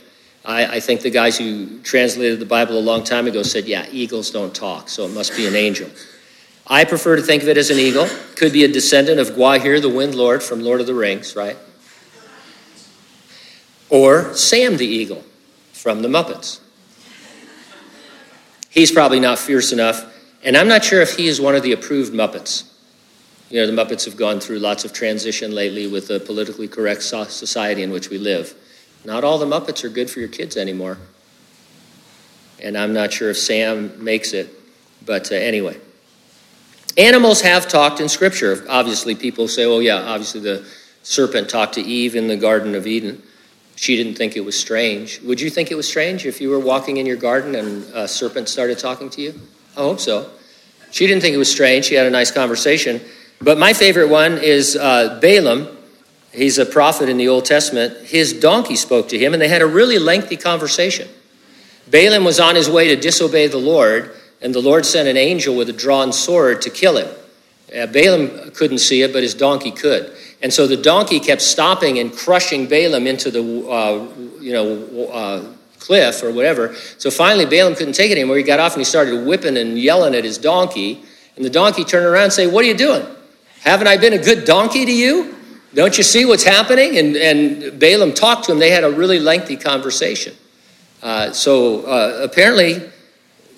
I, 0.45 0.77
I, 0.77 0.79
think 0.79 1.01
the 1.01 1.09
guys 1.09 1.37
who 1.37 1.81
translated 1.81 2.39
the 2.39 2.45
Bible 2.45 2.79
a 2.79 2.79
long 2.79 3.03
time 3.03 3.27
ago 3.27 3.43
said, 3.43 3.65
yeah, 3.65 3.85
eagles 3.91 4.31
don't 4.31 4.55
talk, 4.55 4.87
so 4.87 5.05
it 5.05 5.09
must 5.09 5.35
be 5.35 5.47
an 5.47 5.55
angel. 5.55 5.89
I 6.65 6.85
prefer 6.85 7.17
to 7.17 7.21
think 7.21 7.43
of 7.43 7.49
it 7.49 7.57
as 7.57 7.69
an 7.71 7.77
eagle. 7.77 8.07
Could 8.37 8.53
be 8.53 8.63
a 8.63 8.69
descendant 8.69 9.19
of 9.19 9.31
Gwaihir, 9.31 9.81
the 9.81 9.89
Wind 9.89 10.15
Lord 10.15 10.41
from 10.41 10.61
Lord 10.61 10.79
of 10.79 10.87
the 10.87 10.93
Rings, 10.93 11.35
right? 11.35 11.57
Or 13.89 14.33
Sam 14.33 14.77
the 14.77 14.87
Eagle 14.87 15.25
from 15.73 16.03
the 16.03 16.07
Muppets. 16.07 16.61
He's 18.69 18.93
probably 18.93 19.19
not 19.19 19.39
fierce 19.39 19.73
enough, 19.73 20.14
and 20.43 20.55
I'm 20.55 20.67
not 20.67 20.83
sure 20.83 21.01
if 21.01 21.15
he 21.15 21.27
is 21.27 21.41
one 21.41 21.55
of 21.55 21.63
the 21.63 21.71
approved 21.71 22.13
Muppets. 22.13 22.71
You 23.49 23.61
know, 23.61 23.67
the 23.67 23.73
Muppets 23.73 24.05
have 24.05 24.17
gone 24.17 24.39
through 24.39 24.59
lots 24.59 24.85
of 24.85 24.93
transition 24.93 25.53
lately 25.53 25.87
with 25.87 26.07
the 26.07 26.19
politically 26.19 26.67
correct 26.67 27.03
society 27.03 27.83
in 27.83 27.91
which 27.91 28.09
we 28.09 28.17
live. 28.17 28.55
Not 29.05 29.23
all 29.23 29.37
the 29.37 29.45
Muppets 29.45 29.83
are 29.83 29.89
good 29.89 30.09
for 30.09 30.19
your 30.19 30.29
kids 30.29 30.57
anymore. 30.57 30.97
And 32.61 32.77
I'm 32.77 32.93
not 32.93 33.13
sure 33.13 33.29
if 33.29 33.37
Sam 33.37 34.03
makes 34.03 34.33
it, 34.33 34.49
but 35.05 35.31
uh, 35.31 35.35
anyway. 35.35 35.77
Animals 36.97 37.41
have 37.41 37.67
talked 37.67 37.99
in 37.99 38.09
Scripture. 38.09 38.65
Obviously, 38.69 39.15
people 39.15 39.47
say, 39.47 39.65
oh, 39.65 39.79
yeah, 39.79 39.97
obviously 39.97 40.39
the 40.41 40.65
serpent 41.03 41.49
talked 41.49 41.73
to 41.73 41.81
Eve 41.81 42.15
in 42.15 42.27
the 42.27 42.37
Garden 42.37 42.73
of 42.73 42.87
Eden. 42.87 43.21
She 43.75 43.97
didn't 43.97 44.15
think 44.15 44.37
it 44.37 44.45
was 44.45 44.57
strange. 44.57 45.19
Would 45.21 45.41
you 45.41 45.49
think 45.49 45.69
it 45.69 45.75
was 45.75 45.87
strange 45.87 46.25
if 46.25 46.39
you 46.39 46.49
were 46.49 46.59
walking 46.59 46.97
in 46.97 47.05
your 47.05 47.17
garden 47.17 47.55
and 47.55 47.83
a 47.93 48.07
serpent 48.07 48.47
started 48.47 48.79
talking 48.79 49.09
to 49.11 49.21
you? 49.21 49.39
I 49.77 49.81
hope 49.81 49.99
so. 49.99 50.29
She 50.91 51.07
didn't 51.07 51.21
think 51.21 51.35
it 51.35 51.39
was 51.39 51.51
strange. 51.51 51.85
She 51.85 51.95
had 51.95 52.07
a 52.07 52.11
nice 52.11 52.31
conversation. 52.31 53.01
But 53.41 53.57
my 53.57 53.73
favorite 53.73 54.09
one 54.09 54.37
is 54.37 54.75
uh, 54.75 55.19
Balaam 55.21 55.75
He's 56.35 56.57
a 56.57 56.65
prophet 56.65 57.07
in 57.07 57.17
the 57.17 57.29
Old 57.29 57.45
Testament. 57.45 58.05
His 58.05 58.33
donkey 58.33 58.75
spoke 58.75 59.07
to 59.09 59.17
him, 59.17 59.33
and 59.33 59.41
they 59.41 59.47
had 59.47 59.61
a 59.61 59.65
really 59.65 59.99
lengthy 59.99 60.35
conversation. 60.35 61.07
Balaam 61.89 62.25
was 62.25 62.39
on 62.39 62.55
his 62.55 62.69
way 62.69 62.89
to 62.89 62.95
disobey 62.95 63.47
the 63.47 63.57
Lord, 63.57 64.13
and 64.41 64.53
the 64.53 64.59
Lord 64.59 64.85
sent 64.85 65.07
an 65.07 65.15
angel 65.15 65.55
with 65.55 65.69
a 65.69 65.73
drawn 65.73 66.11
sword 66.11 66.61
to 66.63 66.69
kill 66.69 66.97
him. 66.97 67.07
Uh, 67.73 67.87
Balaam 67.87 68.51
couldn't 68.51 68.79
see 68.79 69.01
it, 69.01 69.13
but 69.13 69.23
his 69.23 69.33
donkey 69.33 69.71
could. 69.71 70.13
And 70.41 70.53
so 70.53 70.67
the 70.67 70.77
donkey 70.77 71.21
kept 71.21 71.41
stopping 71.41 71.99
and 71.99 72.11
crushing 72.11 72.67
Balaam 72.67 73.07
into 73.07 73.31
the 73.31 73.41
uh, 73.41 74.07
you 74.41 74.51
know, 74.51 75.07
uh, 75.07 75.45
cliff 75.85 76.23
or 76.23 76.31
whatever. 76.31 76.73
So 76.97 77.11
finally, 77.11 77.45
Balaam 77.45 77.75
couldn't 77.75 77.93
take 77.93 78.11
it 78.11 78.17
anymore. 78.17 78.37
He 78.37 78.43
got 78.43 78.59
off 78.59 78.73
and 78.73 78.81
he 78.81 78.85
started 78.85 79.25
whipping 79.25 79.57
and 79.57 79.77
yelling 79.77 80.15
at 80.15 80.23
his 80.23 80.37
donkey. 80.37 81.03
And 81.35 81.45
the 81.45 81.49
donkey 81.49 81.83
turned 81.83 82.05
around 82.05 82.23
and 82.23 82.33
said, 82.33 82.51
What 82.51 82.63
are 82.63 82.67
you 82.67 82.77
doing? 82.77 83.05
Haven't 83.61 83.87
I 83.87 83.97
been 83.97 84.13
a 84.13 84.17
good 84.17 84.45
donkey 84.45 84.85
to 84.85 84.91
you? 84.91 85.35
Don't 85.73 85.97
you 85.97 86.03
see 86.03 86.23
what's 86.23 86.43
happening? 86.43 86.97
And, 86.97 87.15
and 87.17 87.79
Balaam 87.79 88.13
talked 88.13 88.45
to 88.45 88.51
him. 88.51 88.59
They 88.59 88.71
had 88.71 88.83
a 88.83 88.91
really 88.91 89.19
lengthy 89.19 89.57
conversation. 89.57 90.33
Uh, 91.03 91.31
so 91.31 91.81
uh, 91.85 92.21
apparently, 92.23 92.89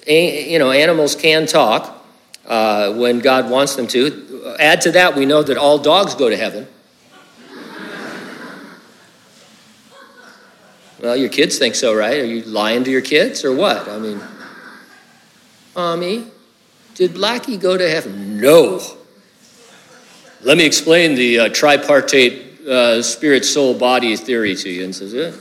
a, 0.07 0.51
you 0.51 0.57
know, 0.57 0.71
animals 0.71 1.15
can 1.15 1.45
talk 1.45 2.03
uh, 2.47 2.93
when 2.93 3.19
God 3.19 3.49
wants 3.49 3.75
them 3.75 3.87
to. 3.87 4.55
Add 4.59 4.81
to 4.81 4.91
that, 4.93 5.15
we 5.15 5.25
know 5.25 5.43
that 5.43 5.57
all 5.57 5.77
dogs 5.77 6.15
go 6.15 6.29
to 6.29 6.37
heaven. 6.37 6.67
Well, 11.01 11.15
your 11.15 11.29
kids 11.29 11.59
think 11.59 11.75
so, 11.75 11.95
right? 11.95 12.19
Are 12.19 12.25
you 12.25 12.41
lying 12.43 12.83
to 12.83 12.91
your 12.91 13.01
kids 13.01 13.45
or 13.45 13.55
what? 13.55 13.87
I 13.87 13.99
mean, 13.99 14.19
Mommy, 15.75 16.25
did 16.95 17.11
Blackie 17.11 17.59
go 17.59 17.77
to 17.77 17.87
heaven? 17.87 18.41
No. 18.41 18.81
Let 20.41 20.57
me 20.57 20.65
explain 20.65 21.15
the 21.15 21.39
uh, 21.39 21.49
tripartite 21.49 22.67
uh, 22.67 23.01
spirit, 23.03 23.45
soul, 23.45 23.77
body 23.77 24.15
theory 24.15 24.55
to 24.55 24.69
you. 24.69 24.83
And 24.83 24.95
says, 24.95 25.13
eh, 25.13 25.33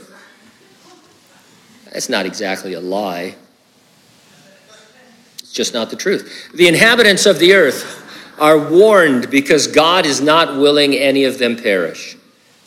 that's 1.91 2.09
not 2.09 2.27
exactly 2.27 2.73
a 2.73 2.79
lie. 2.79 3.35
It's 5.39 5.51
just 5.51 5.73
not 5.73 5.89
the 5.89 5.95
truth. 5.95 6.51
The 6.53 6.67
inhabitants 6.67 7.25
of 7.25 7.39
the 7.39 7.53
earth 7.53 8.03
are 8.39 8.59
warned 8.59 9.31
because 9.31 9.65
God 9.65 10.05
is 10.05 10.21
not 10.21 10.57
willing 10.57 10.93
any 10.93 11.23
of 11.23 11.39
them 11.39 11.55
perish. 11.55 12.15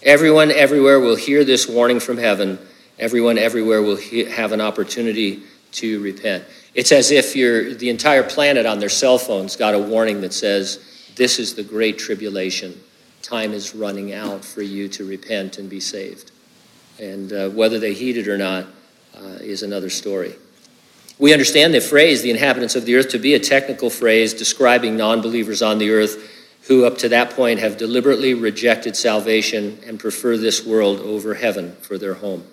Everyone 0.03 0.51
everywhere 0.51 0.99
will 0.99 1.17
hear 1.17 1.45
this 1.45 1.69
warning 1.69 2.01
from 2.01 2.17
heaven. 2.19 2.59
Everyone 3.01 3.39
everywhere 3.39 3.83
will 3.83 3.97
he- 3.97 4.25
have 4.25 4.53
an 4.53 4.61
opportunity 4.61 5.43
to 5.73 6.01
repent. 6.01 6.45
It's 6.75 6.93
as 6.93 7.11
if 7.11 7.33
the 7.33 7.91
entire 7.91 8.23
planet 8.23 8.67
on 8.67 8.79
their 8.79 8.89
cell 8.89 9.19
phones 9.19 9.57
got 9.57 9.75
a 9.75 9.79
warning 9.79 10.21
that 10.21 10.33
says, 10.33 10.79
this 11.17 11.39
is 11.39 11.55
the 11.55 11.63
great 11.63 11.99
tribulation. 11.99 12.79
Time 13.23 13.53
is 13.53 13.75
running 13.75 14.13
out 14.13 14.45
for 14.45 14.63
you 14.63 14.87
to 14.89 15.05
repent 15.05 15.59
and 15.59 15.69
be 15.69 15.81
saved. 15.81 16.31
And 17.01 17.33
uh, 17.33 17.49
whether 17.51 17.79
they 17.79 17.95
heed 17.95 18.17
it 18.17 18.29
or 18.29 18.39
not 18.39 18.67
uh, 19.17 19.39
is 19.41 19.63
another 19.63 19.91
story. 19.91 20.35
We 21.19 21.33
understand 21.33 21.75
the 21.75 21.81
phrase, 21.81 22.23
the 22.23 22.31
inhabitants 22.31 22.77
of 22.77 22.85
the 22.85 22.97
earth, 22.97 23.11
to 23.11 23.19
be 23.19 23.35
a 23.35 23.41
technical 23.41 23.91
phrase 23.91 24.33
describing 24.33 24.97
non 24.97 25.21
believers 25.21 25.63
on 25.63 25.79
the 25.79 25.91
earth 25.91 26.31
who, 26.67 26.85
up 26.85 26.99
to 26.99 27.09
that 27.09 27.31
point, 27.31 27.61
have 27.61 27.77
deliberately 27.77 28.35
rejected 28.35 28.97
salvation 28.97 29.79
and 29.87 29.99
prefer 29.99 30.37
this 30.37 30.65
world 30.65 31.01
over 31.01 31.35
heaven 31.35 31.75
for 31.77 31.99
their 31.99 32.15
home. 32.15 32.45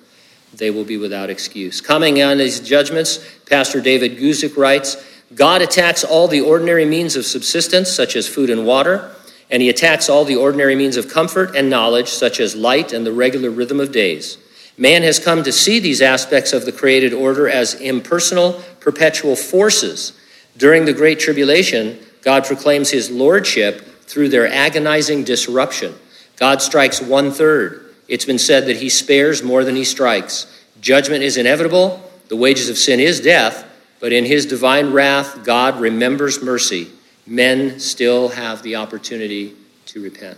They 0.54 0.72
will 0.72 0.86
be 0.86 0.98
without 0.98 1.30
excuse. 1.30 1.82
Commenting 1.82 2.24
on 2.24 2.38
these 2.38 2.60
judgments, 2.60 3.20
Pastor 3.50 3.82
David 3.82 4.18
Guzik 4.18 4.58
writes, 4.58 4.98
God 5.36 5.62
attacks 5.62 6.04
all 6.04 6.28
the 6.28 6.42
ordinary 6.42 6.86
means 6.86 7.16
of 7.16 7.26
subsistence, 7.26 7.92
such 7.92 8.16
as 8.16 8.28
food 8.28 8.50
and 8.50 8.66
water, 8.66 9.14
and 9.50 9.62
he 9.62 9.70
attacks 9.70 10.10
all 10.10 10.26
the 10.26 10.36
ordinary 10.36 10.76
means 10.76 10.98
of 10.98 11.10
comfort 11.10 11.56
and 11.56 11.70
knowledge, 11.70 12.08
such 12.10 12.40
as 12.40 12.56
light 12.56 12.94
and 12.94 13.06
the 13.06 13.12
regular 13.12 13.50
rhythm 13.50 13.80
of 13.80 13.92
days. 13.92 14.38
Man 14.78 15.04
has 15.04 15.20
come 15.20 15.44
to 15.44 15.52
see 15.52 15.80
these 15.80 16.02
aspects 16.02 16.54
of 16.54 16.66
the 16.66 16.72
created 16.72 17.14
order 17.14 17.50
as 17.50 17.74
impersonal, 17.76 18.62
perpetual 18.80 19.36
forces. 19.36 20.14
During 20.56 20.86
the 20.86 20.94
Great 20.94 21.20
Tribulation, 21.20 22.00
God 22.22 22.46
proclaims 22.46 22.90
his 22.92 23.10
lordship 23.10 24.04
through 24.04 24.30
their 24.30 24.48
agonizing 24.48 25.24
disruption. 25.24 25.96
God 26.38 26.62
strikes 26.62 27.02
one 27.02 27.32
third. 27.32 27.87
It's 28.08 28.26
been 28.26 28.40
said 28.40 28.68
that 28.68 28.78
he 28.78 28.90
spares 28.90 29.44
more 29.44 29.64
than 29.64 29.76
he 29.76 29.84
strikes. 29.84 30.46
Judgment 30.80 31.24
is 31.24 31.38
inevitable. 31.38 32.02
The 32.30 32.36
wages 32.36 32.70
of 32.70 32.78
sin 32.78 33.00
is 33.00 33.20
death, 33.20 33.66
but 34.00 34.14
in 34.14 34.26
his 34.26 34.46
divine 34.46 34.92
wrath, 34.92 35.44
God 35.44 35.80
remembers 35.80 36.42
mercy. 36.42 36.90
men 37.26 37.78
still 37.80 38.30
have 38.30 38.64
the 38.64 38.78
opportunity 38.78 39.54
to 39.86 40.02
repent. 40.02 40.38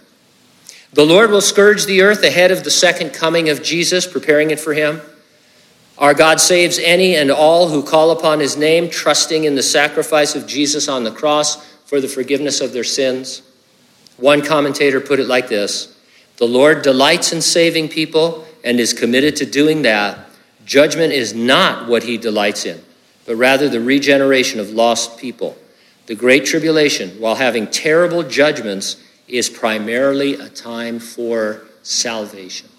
The 0.93 1.05
Lord 1.05 1.29
will 1.29 1.41
scourge 1.41 1.85
the 1.85 2.01
earth 2.01 2.23
ahead 2.23 2.49
of 2.49 2.63
the 2.63 2.71
second 2.71 3.11
coming 3.11 3.49
of 3.49 3.61
Jesus, 3.61 4.07
preparing 4.07 4.49
it 4.49 4.59
for 4.59 4.73
him. 4.73 5.01
Our 5.99 6.15
God 6.15 6.39
saves 6.39 6.79
any 6.79 7.15
and 7.15 7.29
all 7.29 7.69
who 7.69 7.83
call 7.83 8.09
upon 8.09 8.39
his 8.39 8.57
name, 8.57 8.89
trusting 8.89 9.43
in 9.43 9.53
the 9.53 9.61
sacrifice 9.61 10.33
of 10.33 10.47
Jesus 10.47 10.87
on 10.87 11.03
the 11.03 11.11
cross 11.11 11.63
for 11.85 12.01
the 12.01 12.07
forgiveness 12.07 12.61
of 12.61 12.73
their 12.73 12.83
sins. 12.83 13.43
One 14.17 14.41
commentator 14.41 14.99
put 14.99 15.19
it 15.19 15.27
like 15.27 15.47
this 15.47 15.95
The 16.39 16.47
Lord 16.47 16.83
delights 16.83 17.33
in 17.33 17.41
saving 17.41 17.89
people 17.89 18.45
and 18.63 18.79
is 18.79 18.93
committed 18.93 19.35
to 19.35 19.45
doing 19.45 19.81
that. 19.81 20.29
Judgment 20.65 21.11
is 21.11 21.33
not 21.33 21.89
what 21.89 22.03
he 22.03 22.17
delights 22.17 22.65
in, 22.65 22.81
but 23.25 23.35
rather 23.35 23.67
the 23.67 23.81
regeneration 23.81 24.61
of 24.61 24.69
lost 24.69 25.19
people. 25.19 25.57
The 26.05 26.15
Great 26.15 26.45
Tribulation, 26.45 27.09
while 27.19 27.35
having 27.35 27.67
terrible 27.67 28.23
judgments, 28.23 29.03
is 29.27 29.49
primarily 29.49 30.35
a 30.35 30.47
time 30.47 30.99
for 30.99 31.63
salvation. 31.83 32.69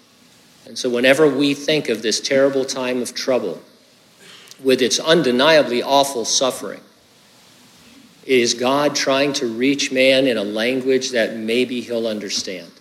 And 0.65 0.75
so, 0.75 0.89
whenever 0.89 1.29
we 1.29 1.53
think 1.53 1.87
of 1.87 2.01
this 2.01 2.19
terrible 2.19 2.65
time 2.65 2.99
of 2.99 3.13
trouble, 3.13 3.61
with 4.63 4.81
its 4.81 4.99
undeniably 4.99 5.83
awful 5.83 6.25
suffering, 6.25 6.81
is 8.25 8.55
God 8.55 8.95
trying 8.95 9.33
to 9.33 9.45
reach 9.45 9.91
man 9.91 10.25
in 10.25 10.37
a 10.37 10.43
language 10.43 11.11
that 11.11 11.35
maybe 11.35 11.81
he'll 11.81 12.07
understand. 12.07 12.71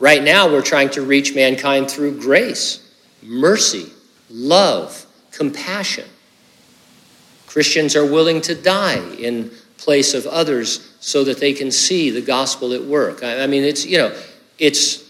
Right 0.00 0.22
now, 0.22 0.50
we're 0.50 0.62
trying 0.62 0.88
to 0.90 1.02
reach 1.02 1.34
mankind 1.34 1.90
through 1.90 2.20
grace, 2.20 2.90
mercy, 3.22 3.92
love, 4.30 5.04
compassion. 5.30 6.08
Christians 7.46 7.94
are 7.94 8.06
willing 8.06 8.40
to 8.42 8.54
die 8.54 9.04
in 9.16 9.50
place 9.76 10.14
of 10.14 10.26
others 10.26 10.94
so 11.00 11.22
that 11.24 11.38
they 11.38 11.52
can 11.52 11.70
see 11.70 12.08
the 12.08 12.22
gospel 12.22 12.72
at 12.72 12.82
work. 12.82 13.22
I, 13.22 13.46
mean, 13.46 13.62
it's, 13.62 13.84
you 13.84 13.98
know, 13.98 14.16
it's 14.58 15.04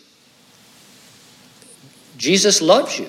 Jesus 2.16 2.61
loves 2.61 2.99
you. 2.99 3.09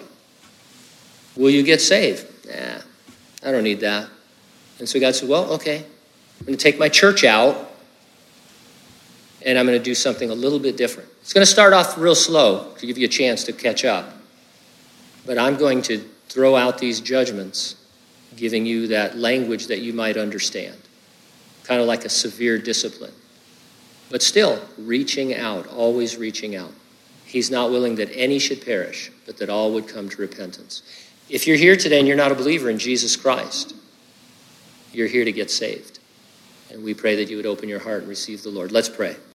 Will 1.35 1.49
you 1.49 1.63
get 1.63 1.81
saved? 1.81 2.27
Nah, 2.45 2.81
I 3.43 3.51
don't 3.51 3.63
need 3.63 3.79
that. 3.79 4.07
And 4.79 4.87
so 4.87 4.99
God 4.99 5.15
said, 5.15 5.29
Well, 5.29 5.51
okay, 5.53 5.85
I'm 6.39 6.45
going 6.45 6.57
to 6.57 6.63
take 6.63 6.77
my 6.77 6.89
church 6.89 7.23
out 7.23 7.70
and 9.45 9.57
I'm 9.57 9.65
going 9.65 9.77
to 9.77 9.83
do 9.83 9.95
something 9.95 10.29
a 10.29 10.35
little 10.35 10.59
bit 10.59 10.77
different. 10.77 11.09
It's 11.21 11.33
going 11.33 11.45
to 11.45 11.51
start 11.51 11.73
off 11.73 11.97
real 11.97 12.15
slow 12.15 12.73
to 12.77 12.87
give 12.87 12.97
you 12.97 13.05
a 13.05 13.09
chance 13.09 13.43
to 13.45 13.53
catch 13.53 13.85
up. 13.85 14.13
But 15.25 15.37
I'm 15.37 15.57
going 15.57 15.81
to 15.83 15.99
throw 16.29 16.55
out 16.55 16.77
these 16.77 16.99
judgments, 16.99 17.75
giving 18.35 18.65
you 18.65 18.87
that 18.87 19.17
language 19.17 19.67
that 19.67 19.81
you 19.81 19.93
might 19.93 20.17
understand 20.17 20.75
kind 21.63 21.79
of 21.81 21.87
like 21.87 22.05
a 22.05 22.09
severe 22.09 22.57
discipline. 22.57 23.13
But 24.09 24.21
still, 24.21 24.61
reaching 24.77 25.35
out, 25.35 25.67
always 25.67 26.17
reaching 26.17 26.55
out. 26.55 26.73
He's 27.25 27.49
not 27.49 27.71
willing 27.71 27.95
that 27.95 28.09
any 28.13 28.39
should 28.39 28.65
perish, 28.65 29.09
but 29.25 29.37
that 29.37 29.49
all 29.49 29.71
would 29.73 29.87
come 29.87 30.09
to 30.09 30.21
repentance. 30.21 30.83
If 31.29 31.47
you're 31.47 31.57
here 31.57 31.77
today 31.77 31.99
and 31.99 32.07
you're 32.07 32.17
not 32.17 32.31
a 32.31 32.35
believer 32.35 32.69
in 32.69 32.77
Jesus 32.77 33.15
Christ, 33.15 33.73
you're 34.91 35.07
here 35.07 35.23
to 35.23 35.31
get 35.31 35.49
saved. 35.49 35.99
And 36.69 36.83
we 36.83 36.93
pray 36.93 37.15
that 37.15 37.29
you 37.29 37.37
would 37.37 37.45
open 37.45 37.69
your 37.69 37.79
heart 37.79 37.99
and 37.99 38.09
receive 38.09 38.43
the 38.43 38.49
Lord. 38.49 38.73
Let's 38.73 38.89
pray. 38.89 39.15